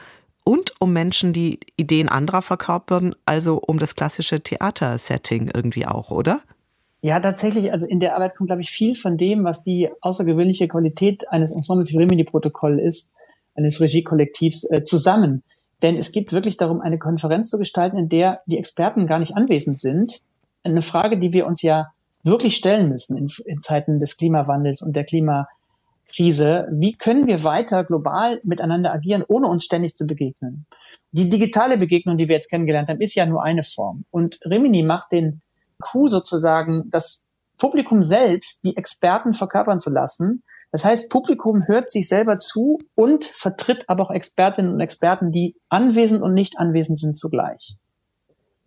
und 0.46 0.74
um 0.80 0.92
Menschen, 0.92 1.32
die 1.32 1.62
Ideen 1.78 2.10
anderer 2.10 2.42
verkörpern, 2.42 3.16
also 3.26 3.62
um 3.66 3.80
das 3.80 3.96
klassische 3.96 4.42
Theatersetting 4.42 5.50
irgendwie 5.54 5.86
auch, 5.86 6.12
oder? 6.12 6.42
Ja, 7.02 7.20
tatsächlich. 7.20 7.72
Also 7.72 7.86
in 7.86 8.00
der 8.00 8.16
Arbeit 8.16 8.36
kommt, 8.36 8.48
glaube 8.48 8.62
ich, 8.62 8.70
viel 8.70 8.96
von 8.96 9.18
dem, 9.18 9.44
was 9.44 9.62
die 9.62 9.90
außergewöhnliche 10.00 10.70
Qualität 10.70 11.30
eines 11.30 11.52
Ensembles 11.52 11.92
wie 11.92 11.98
Rimini-Protokoll 11.98 12.80
ist, 12.80 13.12
eines 13.56 13.80
Regiekollektivs, 13.82 14.70
äh, 14.72 14.84
zusammen. 14.84 15.44
Denn 15.82 15.98
es 15.98 16.12
geht 16.12 16.32
wirklich 16.32 16.58
darum, 16.58 16.82
eine 16.82 16.98
Konferenz 16.98 17.50
zu 17.50 17.58
gestalten, 17.58 17.98
in 17.98 18.10
der 18.10 18.42
die 18.46 18.58
Experten 18.58 19.08
gar 19.08 19.20
nicht 19.20 19.36
anwesend 19.36 19.78
sind. 19.78 20.22
Eine 20.64 20.82
Frage, 20.82 21.20
die 21.20 21.34
wir 21.34 21.46
uns 21.46 21.62
ja 21.62 21.92
wirklich 22.24 22.56
stellen 22.56 22.90
müssen 22.90 23.18
in, 23.18 23.30
in 23.46 23.62
Zeiten 23.62 24.00
des 24.00 24.18
Klimawandels 24.18 24.82
und 24.82 24.96
der 24.96 25.04
Klima 25.04 25.48
Krise, 26.16 26.68
wie 26.72 26.94
können 26.94 27.28
wir 27.28 27.44
weiter 27.44 27.84
global 27.84 28.40
miteinander 28.44 28.94
agieren, 28.94 29.24
ohne 29.28 29.48
uns 29.48 29.66
ständig 29.66 29.96
zu 29.96 30.06
begegnen? 30.06 30.66
Die 31.12 31.28
digitale 31.28 31.78
Begegnung, 31.78 32.18
die 32.18 32.28
wir 32.28 32.36
jetzt 32.36 32.50
kennengelernt 32.50 32.90
haben, 32.90 33.02
ist 33.02 33.16
ja 33.16 33.26
nur 33.26 33.44
eine 33.44 33.64
Form. 33.64 34.06
Und 34.10 34.40
Rimini 34.46 34.84
macht 34.84 35.12
den 35.12 35.42
Coup 35.80 36.10
sozusagen, 36.10 36.90
das 36.90 37.26
Publikum 37.58 38.04
selbst, 38.04 38.64
die 38.64 38.78
Experten 38.78 39.34
verkörpern 39.34 39.80
zu 39.80 39.90
lassen. 39.90 40.44
Das 40.74 40.84
heißt, 40.84 41.10
Publikum 41.10 41.68
hört 41.68 41.90
sich 41.90 42.10
selber 42.10 42.40
zu 42.40 42.80
und 42.96 43.24
vertritt 43.24 43.88
aber 43.88 44.04
auch 44.04 44.12
Expertinnen 44.12 44.74
und 44.74 44.82
Experten, 44.82 45.32
die 45.32 45.56
anwesend 45.70 46.22
und 46.22 46.34
nicht 46.34 46.58
anwesend 46.58 47.00
sind 47.00 47.16
zugleich 47.16 47.78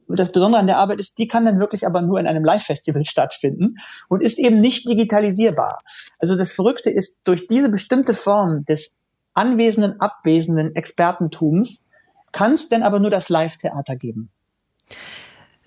das 0.09 0.33
Besondere 0.33 0.61
an 0.61 0.67
der 0.67 0.79
Arbeit 0.79 1.01
ist, 1.01 1.19
die 1.19 1.27
kann 1.27 1.45
dann 1.45 1.59
wirklich 1.59 1.87
aber 1.87 2.01
nur 2.03 2.21
in 2.21 2.27
einem 2.27 2.45
Live-Festival 2.45 3.05
stattfinden 3.05 3.77
und 4.09 4.23
ist 4.23 4.39
eben 4.39 4.61
nicht 4.61 4.89
digitalisierbar. 4.89 5.81
Also 6.19 6.37
das 6.37 6.53
Verrückte 6.53 6.91
ist, 6.91 7.21
durch 7.25 7.47
diese 7.47 7.69
bestimmte 7.69 8.15
Form 8.15 8.65
des 8.65 8.97
anwesenden, 9.35 10.01
abwesenden 10.01 10.75
Expertentums 10.75 11.85
kann 12.33 12.53
es 12.53 12.69
denn 12.69 12.83
aber 12.83 13.01
nur 13.01 13.11
das 13.11 13.29
Live-Theater 13.29 13.97
geben. 13.97 14.31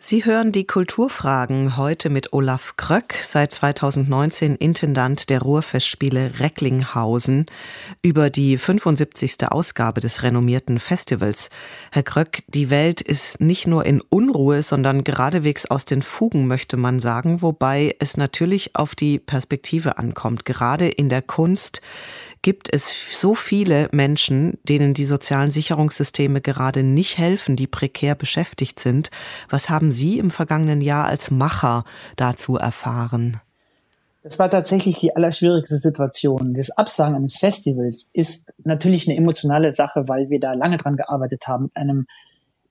Sie 0.01 0.23
hören 0.23 0.53
die 0.53 0.65
Kulturfragen 0.65 1.75
heute 1.75 2.09
mit 2.09 2.31
Olaf 2.31 2.77
Kröck, 2.77 3.15
seit 3.21 3.51
2019 3.51 4.55
Intendant 4.55 5.29
der 5.29 5.41
Ruhrfestspiele 5.41 6.39
Recklinghausen, 6.39 7.47
über 8.01 8.29
die 8.29 8.57
75. 8.57 9.49
Ausgabe 9.49 9.99
des 9.99 10.23
renommierten 10.23 10.79
Festivals. 10.79 11.49
Herr 11.91 12.03
Kröck, 12.03 12.43
die 12.47 12.69
Welt 12.69 13.01
ist 13.01 13.41
nicht 13.41 13.67
nur 13.67 13.85
in 13.85 13.99
Unruhe, 13.99 14.63
sondern 14.63 15.03
geradewegs 15.03 15.65
aus 15.65 15.83
den 15.83 16.01
Fugen, 16.01 16.47
möchte 16.47 16.77
man 16.77 17.01
sagen, 17.01 17.41
wobei 17.41 17.97
es 17.99 18.15
natürlich 18.15 18.77
auf 18.77 18.95
die 18.95 19.19
Perspektive 19.19 19.97
ankommt, 19.97 20.45
gerade 20.45 20.87
in 20.87 21.09
der 21.09 21.21
Kunst 21.21 21.81
gibt 22.41 22.73
es 22.73 23.19
so 23.19 23.35
viele 23.35 23.89
Menschen, 23.91 24.57
denen 24.63 24.93
die 24.93 25.05
sozialen 25.05 25.51
Sicherungssysteme 25.51 26.41
gerade 26.41 26.83
nicht 26.83 27.17
helfen, 27.17 27.55
die 27.55 27.67
prekär 27.67 28.15
beschäftigt 28.15 28.79
sind. 28.79 29.11
Was 29.49 29.69
haben 29.69 29.91
Sie 29.91 30.19
im 30.19 30.31
vergangenen 30.31 30.81
Jahr 30.81 31.05
als 31.05 31.31
Macher 31.31 31.83
dazu 32.15 32.57
erfahren? 32.57 33.41
Das 34.21 34.37
war 34.37 34.49
tatsächlich 34.49 34.99
die 34.99 35.15
allerschwierigste 35.15 35.77
Situation. 35.77 36.53
Das 36.53 36.71
Absagen 36.71 37.15
eines 37.15 37.37
Festivals 37.37 38.09
ist 38.13 38.51
natürlich 38.63 39.07
eine 39.07 39.17
emotionale 39.17 39.71
Sache, 39.71 40.07
weil 40.07 40.29
wir 40.29 40.39
da 40.39 40.53
lange 40.53 40.77
dran 40.77 40.97
gearbeitet 40.97 41.47
haben 41.47 41.63
mit 41.63 41.75
einem 41.75 42.05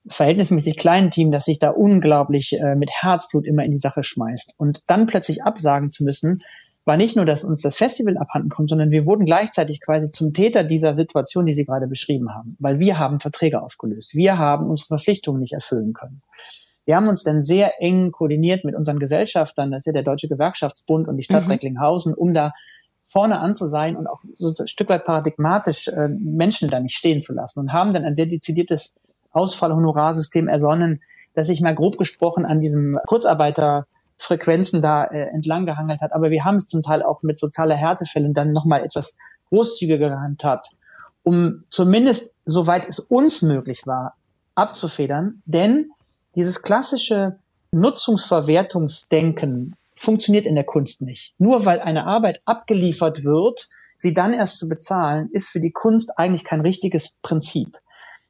verhältnismäßig 0.07 0.77
kleinen 0.77 1.11
Team, 1.11 1.31
das 1.31 1.45
sich 1.45 1.59
da 1.59 1.69
unglaublich 1.69 2.59
äh, 2.59 2.75
mit 2.75 2.89
Herzblut 2.91 3.45
immer 3.45 3.63
in 3.63 3.71
die 3.71 3.77
Sache 3.77 4.03
schmeißt. 4.03 4.55
Und 4.57 4.83
dann 4.87 5.07
plötzlich 5.07 5.43
absagen 5.43 5.89
zu 5.89 6.03
müssen, 6.03 6.43
war 6.85 6.97
nicht 6.97 7.15
nur, 7.15 7.25
dass 7.25 7.43
uns 7.43 7.61
das 7.61 7.77
Festival 7.77 8.17
abhanden 8.17 8.49
kommt, 8.49 8.69
sondern 8.69 8.89
wir 8.89 9.05
wurden 9.05 9.25
gleichzeitig 9.25 9.81
quasi 9.81 10.09
zum 10.11 10.33
Täter 10.33 10.63
dieser 10.63 10.95
Situation, 10.95 11.45
die 11.45 11.53
Sie 11.53 11.65
gerade 11.65 11.87
beschrieben 11.87 12.33
haben, 12.33 12.55
weil 12.59 12.79
wir 12.79 12.97
haben 12.97 13.19
Verträge 13.19 13.61
aufgelöst. 13.61 14.15
Wir 14.15 14.37
haben 14.37 14.69
unsere 14.69 14.87
Verpflichtungen 14.87 15.39
nicht 15.39 15.53
erfüllen 15.53 15.93
können. 15.93 16.21
Wir 16.85 16.95
haben 16.95 17.07
uns 17.07 17.23
dann 17.23 17.43
sehr 17.43 17.81
eng 17.81 18.11
koordiniert 18.11 18.65
mit 18.65 18.73
unseren 18.73 18.97
Gesellschaftern, 18.97 19.69
das 19.69 19.81
ist 19.81 19.85
ja 19.85 19.93
der 19.93 20.03
Deutsche 20.03 20.27
Gewerkschaftsbund 20.27 21.07
und 21.07 21.17
die 21.17 21.23
Stadt 21.23 21.45
mhm. 21.45 21.51
Recklinghausen, 21.51 22.15
um 22.15 22.33
da 22.33 22.53
vorne 23.05 23.39
an 23.39 23.55
zu 23.55 23.67
sein 23.67 23.95
und 23.95 24.07
auch 24.07 24.21
so 24.35 24.51
ein 24.63 24.67
Stück 24.67 24.89
weit 24.89 25.03
paradigmatisch 25.03 25.87
äh, 25.89 26.07
Menschen 26.07 26.69
da 26.69 26.79
nicht 26.79 26.95
stehen 26.95 27.21
zu 27.21 27.33
lassen 27.33 27.59
und 27.59 27.73
haben 27.73 27.93
dann 27.93 28.05
ein 28.05 28.15
sehr 28.15 28.27
dezidiertes 28.27 28.99
Ausfallhonorarsystem 29.31 30.47
ersonnen, 30.47 31.01
das 31.33 31.47
sich 31.47 31.61
mal 31.61 31.75
grob 31.75 31.97
gesprochen 31.97 32.45
an 32.45 32.61
diesem 32.61 32.97
Kurzarbeiter 33.05 33.85
Frequenzen 34.19 34.81
da 34.81 35.05
äh, 35.05 35.29
entlang 35.29 35.65
gehangelt 35.65 36.01
hat. 36.01 36.13
Aber 36.13 36.29
wir 36.29 36.45
haben 36.45 36.57
es 36.57 36.67
zum 36.67 36.83
Teil 36.83 37.01
auch 37.01 37.23
mit 37.23 37.39
sozialer 37.39 37.75
Härtefällen 37.75 38.33
dann 38.33 38.51
nochmal 38.51 38.83
etwas 38.83 39.17
großzügiger 39.49 40.09
gehandhabt, 40.09 40.71
um 41.23 41.63
zumindest, 41.71 42.35
soweit 42.45 42.85
es 42.87 42.99
uns 42.99 43.41
möglich 43.41 43.87
war, 43.87 44.15
abzufedern. 44.55 45.41
Denn 45.45 45.91
dieses 46.35 46.61
klassische 46.61 47.39
Nutzungsverwertungsdenken 47.71 49.77
funktioniert 49.95 50.45
in 50.45 50.55
der 50.55 50.65
Kunst 50.65 51.01
nicht. 51.01 51.33
Nur 51.37 51.65
weil 51.65 51.79
eine 51.79 52.05
Arbeit 52.05 52.41
abgeliefert 52.45 53.23
wird, 53.23 53.69
sie 53.97 54.13
dann 54.13 54.33
erst 54.33 54.59
zu 54.59 54.67
bezahlen, 54.67 55.29
ist 55.31 55.47
für 55.49 55.61
die 55.61 55.71
Kunst 55.71 56.17
eigentlich 56.17 56.43
kein 56.43 56.61
richtiges 56.61 57.15
Prinzip. 57.21 57.77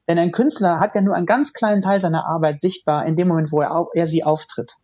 Denn 0.08 0.18
ein 0.18 0.32
Künstler 0.32 0.80
hat 0.80 0.94
ja 0.94 1.00
nur 1.00 1.14
einen 1.14 1.24
ganz 1.26 1.52
kleinen 1.52 1.82
Teil 1.82 2.00
seiner 2.00 2.26
Arbeit 2.26 2.60
sichtbar 2.60 3.06
in 3.06 3.16
dem 3.16 3.28
Moment, 3.28 3.52
wo 3.52 3.60
er, 3.60 3.86
er 3.94 4.06
sie 4.06 4.24
auftritt 4.24 4.76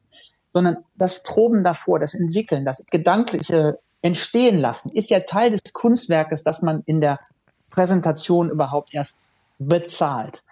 sondern 0.57 0.79
das 0.95 1.23
Proben 1.23 1.62
davor, 1.62 1.99
das 1.99 2.14
Entwickeln, 2.14 2.64
das 2.64 2.83
gedankliche 2.90 3.79
Entstehen 4.01 4.59
lassen, 4.59 4.90
ist 4.90 5.11
ja 5.11 5.21
Teil 5.21 5.51
des 5.51 5.75
Kunstwerkes, 5.75 6.45
das 6.45 6.62
man 6.62 6.83
in 6.87 7.03
der 7.03 7.21
Präsentation 7.69 8.49
überhaupt 8.49 8.95
erst 8.95 9.19
bezahlt. 9.59 10.45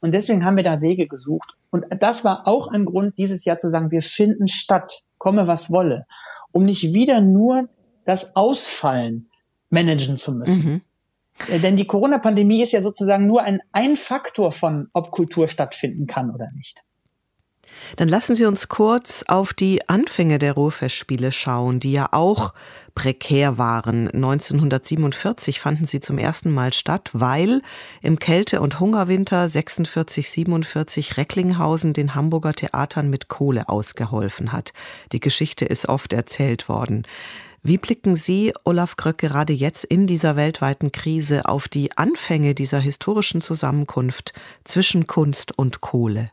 Und 0.00 0.14
deswegen 0.14 0.46
haben 0.46 0.56
wir 0.56 0.64
da 0.64 0.80
Wege 0.80 1.06
gesucht. 1.08 1.58
Und 1.68 1.84
das 1.90 2.24
war 2.24 2.48
auch 2.48 2.68
ein 2.68 2.86
Grund, 2.86 3.18
dieses 3.18 3.44
Jahr 3.44 3.58
zu 3.58 3.68
sagen, 3.68 3.90
wir 3.90 4.00
finden 4.00 4.48
statt, 4.48 5.02
komme 5.18 5.46
was 5.46 5.70
wolle, 5.70 6.06
um 6.50 6.64
nicht 6.64 6.94
wieder 6.94 7.20
nur 7.20 7.68
das 8.06 8.36
Ausfallen 8.36 9.28
managen 9.68 10.16
zu 10.16 10.36
müssen. 10.36 10.64
Mhm. 10.64 10.80
Äh, 11.48 11.58
denn 11.58 11.76
die 11.76 11.86
Corona-Pandemie 11.86 12.62
ist 12.62 12.72
ja 12.72 12.80
sozusagen 12.80 13.26
nur 13.26 13.42
ein, 13.42 13.60
ein 13.72 13.96
Faktor 13.96 14.52
von, 14.52 14.88
ob 14.94 15.10
Kultur 15.10 15.48
stattfinden 15.48 16.06
kann 16.06 16.30
oder 16.30 16.48
nicht. 16.56 16.82
Dann 17.96 18.08
lassen 18.08 18.36
Sie 18.36 18.44
uns 18.44 18.68
kurz 18.68 19.24
auf 19.26 19.52
die 19.52 19.88
Anfänge 19.88 20.38
der 20.38 20.52
Ruhrfestspiele 20.52 21.32
schauen, 21.32 21.80
die 21.80 21.92
ja 21.92 22.08
auch 22.12 22.54
prekär 22.94 23.58
waren. 23.58 24.08
1947 24.08 25.60
fanden 25.60 25.84
sie 25.84 26.00
zum 26.00 26.18
ersten 26.18 26.50
Mal 26.50 26.72
statt, 26.72 27.10
weil 27.12 27.60
im 28.02 28.18
Kälte- 28.18 28.60
und 28.60 28.80
Hungerwinter 28.80 29.46
46-47 29.46 31.16
Recklinghausen 31.16 31.92
den 31.92 32.14
Hamburger 32.14 32.52
Theatern 32.52 33.10
mit 33.10 33.28
Kohle 33.28 33.68
ausgeholfen 33.68 34.52
hat. 34.52 34.72
Die 35.12 35.20
Geschichte 35.20 35.64
ist 35.64 35.88
oft 35.88 36.12
erzählt 36.12 36.68
worden. 36.68 37.04
Wie 37.66 37.78
blicken 37.78 38.14
Sie, 38.14 38.52
Olaf 38.64 38.96
Kröck, 38.96 39.18
gerade 39.18 39.54
jetzt 39.54 39.84
in 39.84 40.06
dieser 40.06 40.36
weltweiten 40.36 40.92
Krise 40.92 41.46
auf 41.46 41.66
die 41.66 41.96
Anfänge 41.96 42.54
dieser 42.54 42.78
historischen 42.78 43.40
Zusammenkunft 43.40 44.34
zwischen 44.64 45.06
Kunst 45.06 45.58
und 45.58 45.80
Kohle? 45.80 46.30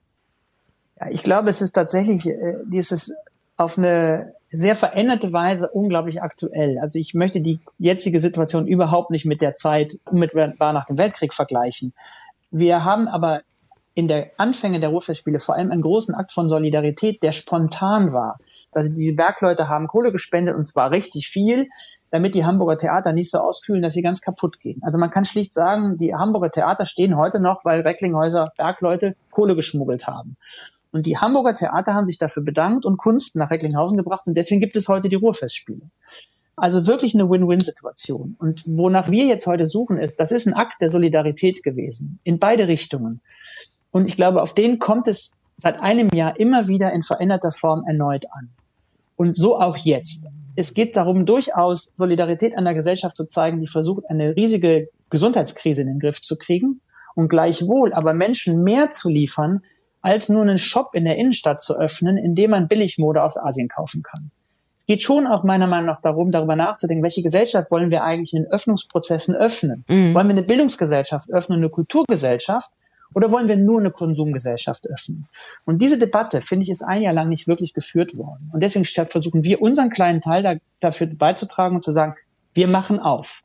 Ich 1.09 1.23
glaube, 1.23 1.49
es 1.49 1.61
ist 1.61 1.71
tatsächlich 1.71 2.27
äh, 2.27 2.55
dieses 2.65 3.15
auf 3.57 3.77
eine 3.77 4.33
sehr 4.49 4.75
veränderte 4.75 5.31
Weise 5.33 5.69
unglaublich 5.69 6.21
aktuell. 6.21 6.77
Also 6.79 6.99
ich 6.99 7.13
möchte 7.13 7.41
die 7.41 7.59
jetzige 7.77 8.19
Situation 8.19 8.67
überhaupt 8.67 9.11
nicht 9.11 9.25
mit 9.25 9.41
der 9.41 9.55
Zeit 9.55 9.97
unmittelbar 10.05 10.73
nach 10.73 10.85
dem 10.85 10.97
Weltkrieg 10.97 11.33
vergleichen. 11.33 11.93
Wir 12.49 12.83
haben 12.83 13.07
aber 13.07 13.41
in 13.93 14.07
der 14.07 14.31
Anfänge 14.37 14.79
der 14.79 14.89
Ruhrfestspiele 14.89 15.39
vor 15.39 15.55
allem 15.55 15.71
einen 15.71 15.81
großen 15.81 16.13
Akt 16.15 16.33
von 16.33 16.49
Solidarität, 16.49 17.23
der 17.23 17.31
spontan 17.31 18.13
war. 18.13 18.39
Also 18.71 18.91
die 18.91 19.11
Bergleute 19.13 19.67
haben 19.69 19.87
Kohle 19.87 20.11
gespendet 20.11 20.55
und 20.55 20.65
zwar 20.65 20.91
richtig 20.91 21.27
viel, 21.27 21.67
damit 22.09 22.35
die 22.35 22.45
Hamburger 22.45 22.77
Theater 22.77 23.13
nicht 23.13 23.31
so 23.31 23.39
auskühlen, 23.39 23.81
dass 23.81 23.93
sie 23.93 24.01
ganz 24.01 24.21
kaputt 24.21 24.59
gehen. 24.59 24.81
Also 24.83 24.97
man 24.97 25.11
kann 25.11 25.23
schlicht 25.23 25.53
sagen, 25.53 25.97
die 25.97 26.13
Hamburger 26.13 26.51
Theater 26.51 26.85
stehen 26.85 27.15
heute 27.15 27.39
noch, 27.39 27.63
weil 27.63 27.81
Recklinghäuser 27.81 28.51
Bergleute 28.57 29.15
Kohle 29.31 29.55
geschmuggelt 29.55 30.07
haben. 30.07 30.35
Und 30.91 31.05
die 31.05 31.17
Hamburger 31.17 31.55
Theater 31.55 31.93
haben 31.93 32.05
sich 32.05 32.17
dafür 32.17 32.43
bedankt 32.43 32.85
und 32.85 32.97
Kunst 32.97 33.35
nach 33.35 33.49
Recklinghausen 33.49 33.97
gebracht 33.97 34.23
und 34.25 34.35
deswegen 34.35 34.59
gibt 34.59 34.75
es 34.75 34.89
heute 34.89 35.09
die 35.09 35.15
Ruhrfestspiele. 35.15 35.89
Also 36.57 36.85
wirklich 36.85 37.15
eine 37.15 37.29
Win-Win-Situation. 37.29 38.35
Und 38.37 38.63
wonach 38.65 39.09
wir 39.09 39.25
jetzt 39.25 39.47
heute 39.47 39.65
suchen, 39.65 39.97
ist, 39.97 40.19
das 40.19 40.31
ist 40.31 40.47
ein 40.47 40.53
Akt 40.53 40.81
der 40.81 40.89
Solidarität 40.89 41.63
gewesen, 41.63 42.19
in 42.23 42.39
beide 42.39 42.67
Richtungen. 42.67 43.21
Und 43.91 44.07
ich 44.07 44.15
glaube, 44.15 44.41
auf 44.41 44.53
den 44.53 44.77
kommt 44.77 45.07
es 45.07 45.37
seit 45.57 45.79
einem 45.79 46.09
Jahr 46.09 46.39
immer 46.39 46.67
wieder 46.67 46.91
in 46.91 47.03
veränderter 47.03 47.51
Form 47.51 47.83
erneut 47.85 48.25
an. 48.31 48.49
Und 49.15 49.37
so 49.37 49.59
auch 49.59 49.77
jetzt. 49.77 50.27
Es 50.55 50.73
geht 50.73 50.97
darum, 50.97 51.25
durchaus 51.25 51.93
Solidarität 51.95 52.57
an 52.57 52.65
der 52.65 52.73
Gesellschaft 52.73 53.15
zu 53.15 53.25
zeigen, 53.27 53.61
die 53.61 53.67
versucht, 53.67 54.03
eine 54.09 54.35
riesige 54.35 54.89
Gesundheitskrise 55.09 55.81
in 55.81 55.87
den 55.87 55.99
Griff 55.99 56.21
zu 56.21 56.37
kriegen 56.37 56.81
und 57.15 57.29
gleichwohl 57.29 57.93
aber 57.93 58.13
Menschen 58.13 58.63
mehr 58.63 58.91
zu 58.91 59.09
liefern, 59.09 59.61
als 60.01 60.29
nur 60.29 60.41
einen 60.41 60.57
Shop 60.57 60.89
in 60.93 61.05
der 61.05 61.17
Innenstadt 61.17 61.61
zu 61.61 61.77
öffnen, 61.79 62.17
in 62.17 62.35
dem 62.35 62.51
man 62.51 62.67
Billigmode 62.67 63.23
aus 63.23 63.37
Asien 63.37 63.69
kaufen 63.69 64.03
kann. 64.03 64.31
Es 64.77 64.85
geht 64.87 65.03
schon 65.03 65.27
auch 65.27 65.43
meiner 65.43 65.67
Meinung 65.67 65.85
nach 65.85 66.01
darum, 66.01 66.31
darüber 66.31 66.55
nachzudenken, 66.55 67.03
welche 67.03 67.21
Gesellschaft 67.21 67.69
wollen 67.69 67.91
wir 67.91 68.03
eigentlich 68.03 68.33
in 68.33 68.45
Öffnungsprozessen 68.45 69.35
öffnen? 69.35 69.85
Mhm. 69.87 70.15
Wollen 70.15 70.27
wir 70.27 70.35
eine 70.35 70.43
Bildungsgesellschaft 70.43 71.31
öffnen, 71.31 71.59
eine 71.59 71.69
Kulturgesellschaft? 71.69 72.71
Oder 73.13 73.31
wollen 73.31 73.47
wir 73.47 73.57
nur 73.57 73.79
eine 73.79 73.91
Konsumgesellschaft 73.91 74.89
öffnen? 74.89 75.27
Und 75.65 75.81
diese 75.81 75.99
Debatte, 75.99 76.41
finde 76.41 76.63
ich, 76.63 76.71
ist 76.71 76.81
ein 76.81 77.01
Jahr 77.01 77.13
lang 77.13 77.29
nicht 77.29 77.47
wirklich 77.47 77.73
geführt 77.73 78.17
worden. 78.17 78.49
Und 78.53 78.63
deswegen 78.63 78.85
versuchen 78.85 79.43
wir 79.43 79.61
unseren 79.61 79.89
kleinen 79.89 80.21
Teil 80.21 80.43
da, 80.43 80.55
dafür 80.79 81.07
beizutragen 81.07 81.75
und 81.75 81.83
zu 81.83 81.91
sagen, 81.91 82.15
wir 82.53 82.67
machen 82.67 82.99
auf. 82.99 83.41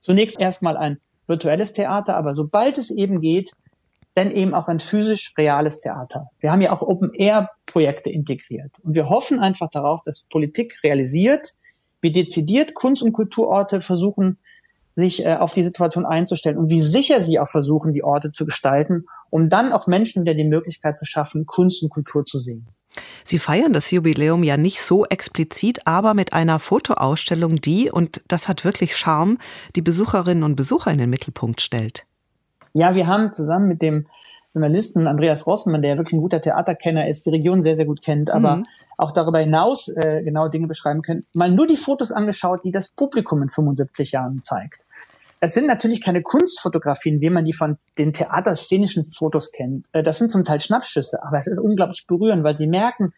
Zunächst 0.00 0.40
erstmal 0.40 0.76
ein 0.76 0.98
virtuelles 1.26 1.72
Theater, 1.72 2.16
aber 2.16 2.34
sobald 2.34 2.78
es 2.78 2.90
eben 2.90 3.20
geht, 3.20 3.52
dann 4.18 4.30
eben 4.32 4.52
auch 4.52 4.68
ein 4.68 4.80
physisch 4.80 5.32
reales 5.38 5.80
Theater. 5.80 6.26
Wir 6.40 6.50
haben 6.50 6.60
ja 6.60 6.72
auch 6.72 6.82
Open-Air-Projekte 6.82 8.10
integriert. 8.10 8.72
Und 8.82 8.94
wir 8.94 9.08
hoffen 9.08 9.38
einfach 9.38 9.70
darauf, 9.70 10.02
dass 10.02 10.24
Politik 10.24 10.74
realisiert, 10.82 11.54
wie 12.00 12.12
dezidiert 12.12 12.74
Kunst- 12.74 13.02
und 13.02 13.12
Kulturorte 13.12 13.80
versuchen, 13.80 14.38
sich 14.94 15.24
äh, 15.24 15.36
auf 15.36 15.54
die 15.54 15.62
Situation 15.62 16.04
einzustellen 16.04 16.58
und 16.58 16.70
wie 16.70 16.82
sicher 16.82 17.22
sie 17.22 17.38
auch 17.38 17.46
versuchen, 17.46 17.92
die 17.92 18.02
Orte 18.02 18.32
zu 18.32 18.44
gestalten, 18.44 19.04
um 19.30 19.48
dann 19.48 19.72
auch 19.72 19.86
Menschen 19.86 20.22
wieder 20.22 20.34
die 20.34 20.44
Möglichkeit 20.44 20.98
zu 20.98 21.06
schaffen, 21.06 21.46
Kunst 21.46 21.82
und 21.84 21.90
Kultur 21.90 22.24
zu 22.24 22.40
sehen. 22.40 22.66
Sie 23.22 23.38
feiern 23.38 23.72
das 23.72 23.92
Jubiläum 23.92 24.42
ja 24.42 24.56
nicht 24.56 24.80
so 24.80 25.04
explizit, 25.06 25.86
aber 25.86 26.14
mit 26.14 26.32
einer 26.32 26.58
Fotoausstellung, 26.58 27.60
die, 27.60 27.92
und 27.92 28.22
das 28.26 28.48
hat 28.48 28.64
wirklich 28.64 28.96
Charme, 28.96 29.38
die 29.76 29.82
Besucherinnen 29.82 30.42
und 30.42 30.56
Besucher 30.56 30.90
in 30.90 30.98
den 30.98 31.10
Mittelpunkt 31.10 31.60
stellt. 31.60 32.07
Ja, 32.72 32.94
wir 32.94 33.06
haben 33.06 33.32
zusammen 33.32 33.68
mit 33.68 33.82
dem 33.82 34.06
Journalisten 34.54 35.06
Andreas 35.06 35.46
Rossmann, 35.46 35.82
der 35.82 35.96
wirklich 35.98 36.14
ein 36.14 36.22
guter 36.22 36.40
Theaterkenner 36.40 37.08
ist, 37.08 37.26
die 37.26 37.30
Region 37.30 37.62
sehr, 37.62 37.76
sehr 37.76 37.86
gut 37.86 38.02
kennt, 38.02 38.30
aber 38.30 38.56
mhm. 38.56 38.64
auch 38.96 39.12
darüber 39.12 39.38
hinaus 39.38 39.88
äh, 39.88 40.18
genau 40.24 40.48
Dinge 40.48 40.66
beschreiben 40.66 41.02
können, 41.02 41.26
mal 41.32 41.50
nur 41.50 41.66
die 41.66 41.76
Fotos 41.76 42.12
angeschaut, 42.12 42.64
die 42.64 42.72
das 42.72 42.90
Publikum 42.90 43.42
in 43.42 43.50
75 43.50 44.12
Jahren 44.12 44.42
zeigt. 44.42 44.86
Es 45.40 45.54
sind 45.54 45.66
natürlich 45.66 46.02
keine 46.02 46.22
Kunstfotografien, 46.22 47.20
wie 47.20 47.30
man 47.30 47.44
die 47.44 47.52
von 47.52 47.78
den 47.96 48.12
theaterszenischen 48.12 49.04
Fotos 49.04 49.52
kennt. 49.52 49.86
Äh, 49.92 50.02
das 50.02 50.18
sind 50.18 50.32
zum 50.32 50.44
Teil 50.44 50.60
Schnappschüsse, 50.60 51.22
aber 51.22 51.36
es 51.36 51.46
ist 51.46 51.58
unglaublich 51.58 52.06
berührend, 52.06 52.42
weil 52.42 52.56
sie 52.56 52.66
merken, 52.66 53.12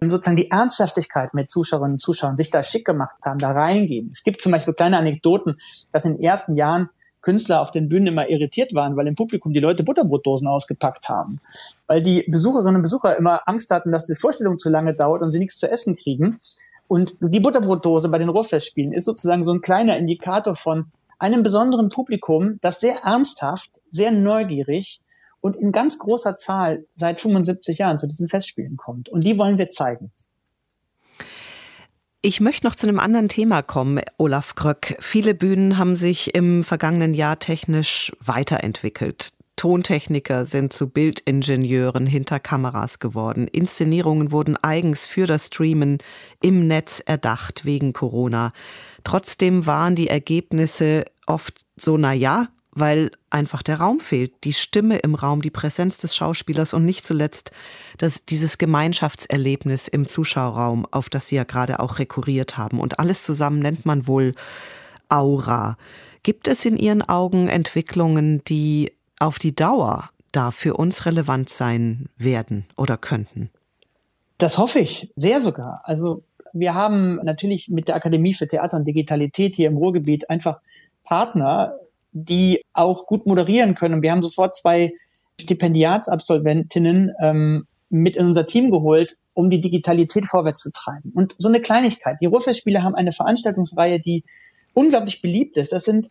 sozusagen 0.00 0.36
die 0.36 0.50
Ernsthaftigkeit 0.50 1.34
mit 1.34 1.50
Zuschauerinnen 1.50 1.94
und 1.94 2.00
Zuschauern 2.00 2.36
sich 2.36 2.50
da 2.50 2.62
schick 2.62 2.84
gemacht 2.84 3.16
haben, 3.24 3.38
da 3.38 3.50
reingehen. 3.50 4.10
Es 4.12 4.22
gibt 4.22 4.40
zum 4.40 4.52
Beispiel 4.52 4.66
so 4.66 4.76
kleine 4.76 4.98
Anekdoten, 4.98 5.58
dass 5.92 6.04
in 6.04 6.14
den 6.14 6.22
ersten 6.22 6.54
Jahren 6.54 6.90
Künstler 7.28 7.60
auf 7.60 7.72
den 7.72 7.90
Bühnen 7.90 8.06
immer 8.06 8.30
irritiert 8.30 8.72
waren, 8.72 8.96
weil 8.96 9.06
im 9.06 9.14
Publikum 9.14 9.52
die 9.52 9.60
Leute 9.60 9.84
Butterbrotdosen 9.84 10.48
ausgepackt 10.48 11.10
haben. 11.10 11.40
Weil 11.86 12.02
die 12.02 12.24
Besucherinnen 12.26 12.76
und 12.76 12.82
Besucher 12.82 13.18
immer 13.18 13.46
Angst 13.46 13.70
hatten, 13.70 13.92
dass 13.92 14.06
die 14.06 14.14
Vorstellung 14.14 14.58
zu 14.58 14.70
lange 14.70 14.94
dauert 14.94 15.20
und 15.20 15.28
sie 15.28 15.38
nichts 15.38 15.58
zu 15.58 15.70
essen 15.70 15.94
kriegen. 15.94 16.38
Und 16.86 17.18
die 17.20 17.40
Butterbrotdose 17.40 18.08
bei 18.08 18.16
den 18.16 18.30
Ruhrfestspielen 18.30 18.94
ist 18.94 19.04
sozusagen 19.04 19.42
so 19.42 19.52
ein 19.52 19.60
kleiner 19.60 19.98
Indikator 19.98 20.54
von 20.54 20.86
einem 21.18 21.42
besonderen 21.42 21.90
Publikum, 21.90 22.60
das 22.62 22.80
sehr 22.80 23.00
ernsthaft, 23.04 23.82
sehr 23.90 24.10
neugierig 24.10 25.02
und 25.42 25.54
in 25.54 25.70
ganz 25.70 25.98
großer 25.98 26.34
Zahl 26.34 26.86
seit 26.94 27.20
75 27.20 27.76
Jahren 27.76 27.98
zu 27.98 28.06
diesen 28.06 28.30
Festspielen 28.30 28.78
kommt. 28.78 29.10
Und 29.10 29.22
die 29.22 29.36
wollen 29.36 29.58
wir 29.58 29.68
zeigen. 29.68 30.12
Ich 32.28 32.42
möchte 32.42 32.66
noch 32.66 32.74
zu 32.74 32.86
einem 32.86 32.98
anderen 32.98 33.30
Thema 33.30 33.62
kommen, 33.62 34.02
Olaf 34.18 34.54
Kröck. 34.54 34.98
Viele 35.00 35.32
Bühnen 35.32 35.78
haben 35.78 35.96
sich 35.96 36.34
im 36.34 36.62
vergangenen 36.62 37.14
Jahr 37.14 37.38
technisch 37.38 38.12
weiterentwickelt. 38.20 39.32
Tontechniker 39.56 40.44
sind 40.44 40.74
zu 40.74 40.90
Bildingenieuren 40.90 42.04
hinter 42.04 42.38
Kameras 42.38 42.98
geworden. 42.98 43.48
Inszenierungen 43.48 44.30
wurden 44.30 44.58
eigens 44.58 45.06
für 45.06 45.26
das 45.26 45.46
Streamen 45.46 46.02
im 46.42 46.66
Netz 46.66 47.02
erdacht 47.02 47.64
wegen 47.64 47.94
Corona. 47.94 48.52
Trotzdem 49.04 49.64
waren 49.64 49.94
die 49.94 50.08
Ergebnisse 50.08 51.06
oft 51.26 51.64
so, 51.76 51.96
na 51.96 52.12
ja, 52.12 52.48
weil 52.78 53.10
einfach 53.30 53.62
der 53.62 53.78
Raum 53.78 54.00
fehlt, 54.00 54.32
die 54.44 54.52
Stimme 54.52 54.98
im 54.98 55.14
Raum, 55.14 55.42
die 55.42 55.50
Präsenz 55.50 55.98
des 55.98 56.16
Schauspielers 56.16 56.74
und 56.74 56.84
nicht 56.84 57.06
zuletzt 57.06 57.52
das, 57.98 58.24
dieses 58.24 58.58
Gemeinschaftserlebnis 58.58 59.88
im 59.88 60.06
Zuschauerraum, 60.06 60.86
auf 60.90 61.08
das 61.08 61.28
Sie 61.28 61.36
ja 61.36 61.44
gerade 61.44 61.80
auch 61.80 61.98
rekurriert 61.98 62.56
haben. 62.56 62.80
Und 62.80 62.98
alles 62.98 63.24
zusammen 63.24 63.60
nennt 63.60 63.86
man 63.86 64.06
wohl 64.06 64.34
Aura. 65.08 65.76
Gibt 66.22 66.48
es 66.48 66.64
in 66.64 66.76
Ihren 66.76 67.02
Augen 67.02 67.48
Entwicklungen, 67.48 68.42
die 68.44 68.92
auf 69.18 69.38
die 69.38 69.54
Dauer 69.54 70.10
da 70.32 70.50
für 70.50 70.74
uns 70.74 71.06
relevant 71.06 71.48
sein 71.48 72.08
werden 72.16 72.66
oder 72.76 72.96
könnten? 72.96 73.50
Das 74.38 74.58
hoffe 74.58 74.78
ich, 74.78 75.10
sehr 75.16 75.40
sogar. 75.40 75.80
Also 75.84 76.22
wir 76.52 76.74
haben 76.74 77.16
natürlich 77.24 77.68
mit 77.68 77.88
der 77.88 77.96
Akademie 77.96 78.34
für 78.34 78.46
Theater 78.46 78.76
und 78.76 78.84
Digitalität 78.84 79.56
hier 79.56 79.68
im 79.68 79.76
Ruhrgebiet 79.76 80.30
einfach 80.30 80.60
Partner, 81.04 81.74
die 82.12 82.62
auch 82.72 83.06
gut 83.06 83.26
moderieren 83.26 83.74
können. 83.74 84.02
wir 84.02 84.10
haben 84.10 84.22
sofort 84.22 84.56
zwei 84.56 84.92
Stipendiatsabsolventinnen 85.40 87.12
ähm, 87.20 87.66
mit 87.90 88.16
in 88.16 88.26
unser 88.26 88.46
Team 88.46 88.70
geholt, 88.70 89.16
um 89.34 89.50
die 89.50 89.60
Digitalität 89.60 90.26
vorwärts 90.26 90.60
zu 90.60 90.70
treiben. 90.72 91.12
Und 91.14 91.34
so 91.38 91.48
eine 91.48 91.60
Kleinigkeit. 91.60 92.16
Die 92.20 92.26
Ruhrfestspiele 92.26 92.82
haben 92.82 92.94
eine 92.94 93.12
Veranstaltungsreihe, 93.12 94.00
die 94.00 94.24
unglaublich 94.74 95.22
beliebt 95.22 95.56
ist. 95.58 95.72
Das 95.72 95.84
sind 95.84 96.08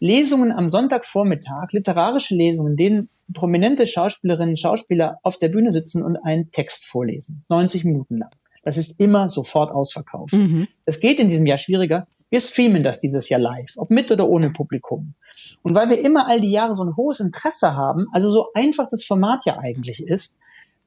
Lesungen 0.00 0.50
am 0.50 0.70
Sonntagvormittag, 0.70 1.72
literarische 1.72 2.34
Lesungen, 2.34 2.72
in 2.72 2.76
denen 2.76 3.08
prominente 3.34 3.86
Schauspielerinnen 3.86 4.50
und 4.50 4.58
Schauspieler 4.58 5.18
auf 5.22 5.38
der 5.38 5.48
Bühne 5.48 5.70
sitzen 5.72 6.02
und 6.02 6.16
einen 6.16 6.50
Text 6.50 6.86
vorlesen. 6.86 7.44
90 7.48 7.84
Minuten 7.84 8.18
lang. 8.18 8.30
Das 8.62 8.76
ist 8.76 8.98
immer 9.00 9.28
sofort 9.28 9.70
ausverkauft. 9.70 10.32
Mhm. 10.34 10.66
Es 10.84 10.98
mhm. 10.98 11.00
geht 11.00 11.20
in 11.20 11.28
diesem 11.28 11.46
Jahr 11.46 11.58
schwieriger. 11.58 12.06
Wir 12.30 12.40
streamen 12.40 12.82
das 12.82 13.00
dieses 13.00 13.28
Jahr 13.28 13.40
live, 13.40 13.74
ob 13.76 13.90
mit 13.90 14.10
oder 14.10 14.28
ohne 14.28 14.50
Publikum. 14.50 15.14
Und 15.62 15.74
weil 15.74 15.90
wir 15.90 16.00
immer 16.00 16.26
all 16.26 16.40
die 16.40 16.50
Jahre 16.50 16.74
so 16.74 16.84
ein 16.84 16.96
hohes 16.96 17.20
Interesse 17.20 17.74
haben, 17.74 18.06
also 18.12 18.30
so 18.30 18.48
einfach 18.54 18.86
das 18.88 19.04
Format 19.04 19.44
ja 19.44 19.58
eigentlich 19.58 20.06
ist, 20.06 20.38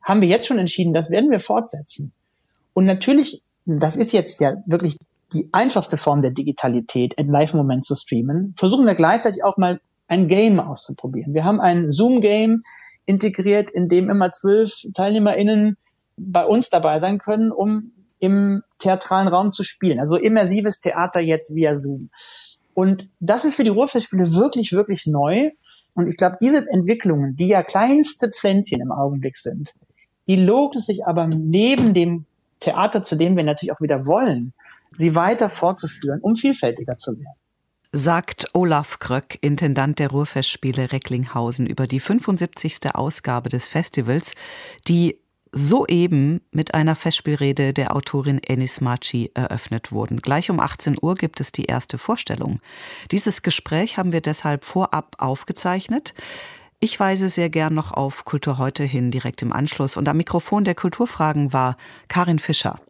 haben 0.01 0.21
wir 0.21 0.27
jetzt 0.27 0.47
schon 0.47 0.59
entschieden, 0.59 0.93
das 0.93 1.09
werden 1.09 1.31
wir 1.31 1.39
fortsetzen. 1.39 2.13
Und 2.73 2.85
natürlich, 2.85 3.41
das 3.65 3.95
ist 3.95 4.11
jetzt 4.11 4.39
ja 4.41 4.55
wirklich 4.65 4.97
die 5.33 5.49
einfachste 5.51 5.97
Form 5.97 6.21
der 6.21 6.31
Digitalität, 6.31 7.17
ein 7.17 7.27
Live-Moment 7.27 7.83
zu 7.85 7.95
streamen, 7.95 8.53
versuchen 8.57 8.85
wir 8.85 8.95
gleichzeitig 8.95 9.43
auch 9.43 9.57
mal 9.57 9.79
ein 10.07 10.27
Game 10.27 10.59
auszuprobieren. 10.59 11.33
Wir 11.33 11.43
haben 11.43 11.59
ein 11.59 11.89
Zoom-Game 11.89 12.63
integriert, 13.05 13.71
in 13.71 13.89
dem 13.89 14.09
immer 14.09 14.31
zwölf 14.31 14.71
TeilnehmerInnen 14.93 15.77
bei 16.17 16.45
uns 16.45 16.69
dabei 16.69 16.99
sein 16.99 17.17
können, 17.17 17.51
um 17.51 17.91
im 18.23 18.63
theatralen 18.79 19.27
Raum 19.27 19.51
zu 19.51 19.63
spielen. 19.63 19.99
Also 19.99 20.15
immersives 20.15 20.79
Theater 20.79 21.19
jetzt 21.19 21.53
via 21.53 21.75
Zoom. 21.75 22.09
Und 22.73 23.09
das 23.19 23.43
ist 23.43 23.55
für 23.55 23.65
die 23.65 23.69
Ruhrfestspiele 23.69 24.33
wirklich, 24.33 24.71
wirklich 24.71 25.05
neu. 25.07 25.51
Und 25.93 26.07
ich 26.07 26.15
glaube, 26.15 26.37
diese 26.39 26.65
Entwicklungen, 26.69 27.35
die 27.35 27.47
ja 27.47 27.63
kleinste 27.63 28.29
Pflänzchen 28.29 28.79
im 28.79 28.93
Augenblick 28.93 29.37
sind, 29.37 29.73
die 30.25 30.37
lohnt 30.37 30.77
es 30.77 30.85
sich 30.85 31.05
aber 31.05 31.27
neben 31.27 31.93
dem 31.93 32.25
Theater, 32.61 33.03
zu 33.03 33.17
dem 33.17 33.35
wir 33.35 33.43
natürlich 33.43 33.73
auch 33.73 33.81
wieder 33.81 34.05
wollen, 34.05 34.53
sie 34.95 35.15
weiter 35.15 35.49
fortzuführen, 35.49 36.21
um 36.21 36.35
vielfältiger 36.35 36.97
zu 36.97 37.19
werden 37.19 37.35
sagt 37.95 38.47
Olaf 38.55 38.97
Kröck, 38.97 39.37
Intendant 39.41 39.99
der 39.99 40.09
Ruhrfestspiele 40.09 40.91
Recklinghausen, 40.91 41.67
über 41.67 41.85
die 41.85 41.99
75. 41.99 42.95
Ausgabe 42.95 43.49
des 43.49 43.67
Festivals, 43.67 44.33
die 44.87 45.19
soeben 45.53 46.41
mit 46.51 46.73
einer 46.73 46.95
Festspielrede 46.95 47.73
der 47.73 47.95
Autorin 47.95 48.39
Enis 48.39 48.81
Maci 48.81 49.31
eröffnet 49.35 49.91
wurden. 49.91 50.19
Gleich 50.19 50.49
um 50.49 50.59
18 50.59 50.97
Uhr 50.99 51.13
gibt 51.13 51.39
es 51.39 51.51
die 51.51 51.65
erste 51.65 51.97
Vorstellung. 51.97 52.59
Dieses 53.11 53.43
Gespräch 53.43 53.97
haben 53.97 54.11
wir 54.11 54.21
deshalb 54.21 54.65
vorab 54.65 55.15
aufgezeichnet. 55.19 56.15
Ich 56.79 56.99
weise 56.99 57.29
sehr 57.29 57.49
gern 57.49 57.73
noch 57.73 57.91
auf 57.91 58.25
Kultur 58.25 58.57
heute 58.57 58.83
hin, 58.83 59.11
direkt 59.11 59.41
im 59.43 59.53
Anschluss. 59.53 59.95
Und 59.95 60.09
am 60.09 60.17
Mikrofon 60.17 60.65
der 60.65 60.75
Kulturfragen 60.75 61.53
war 61.53 61.77
Karin 62.07 62.39
Fischer. 62.39 62.81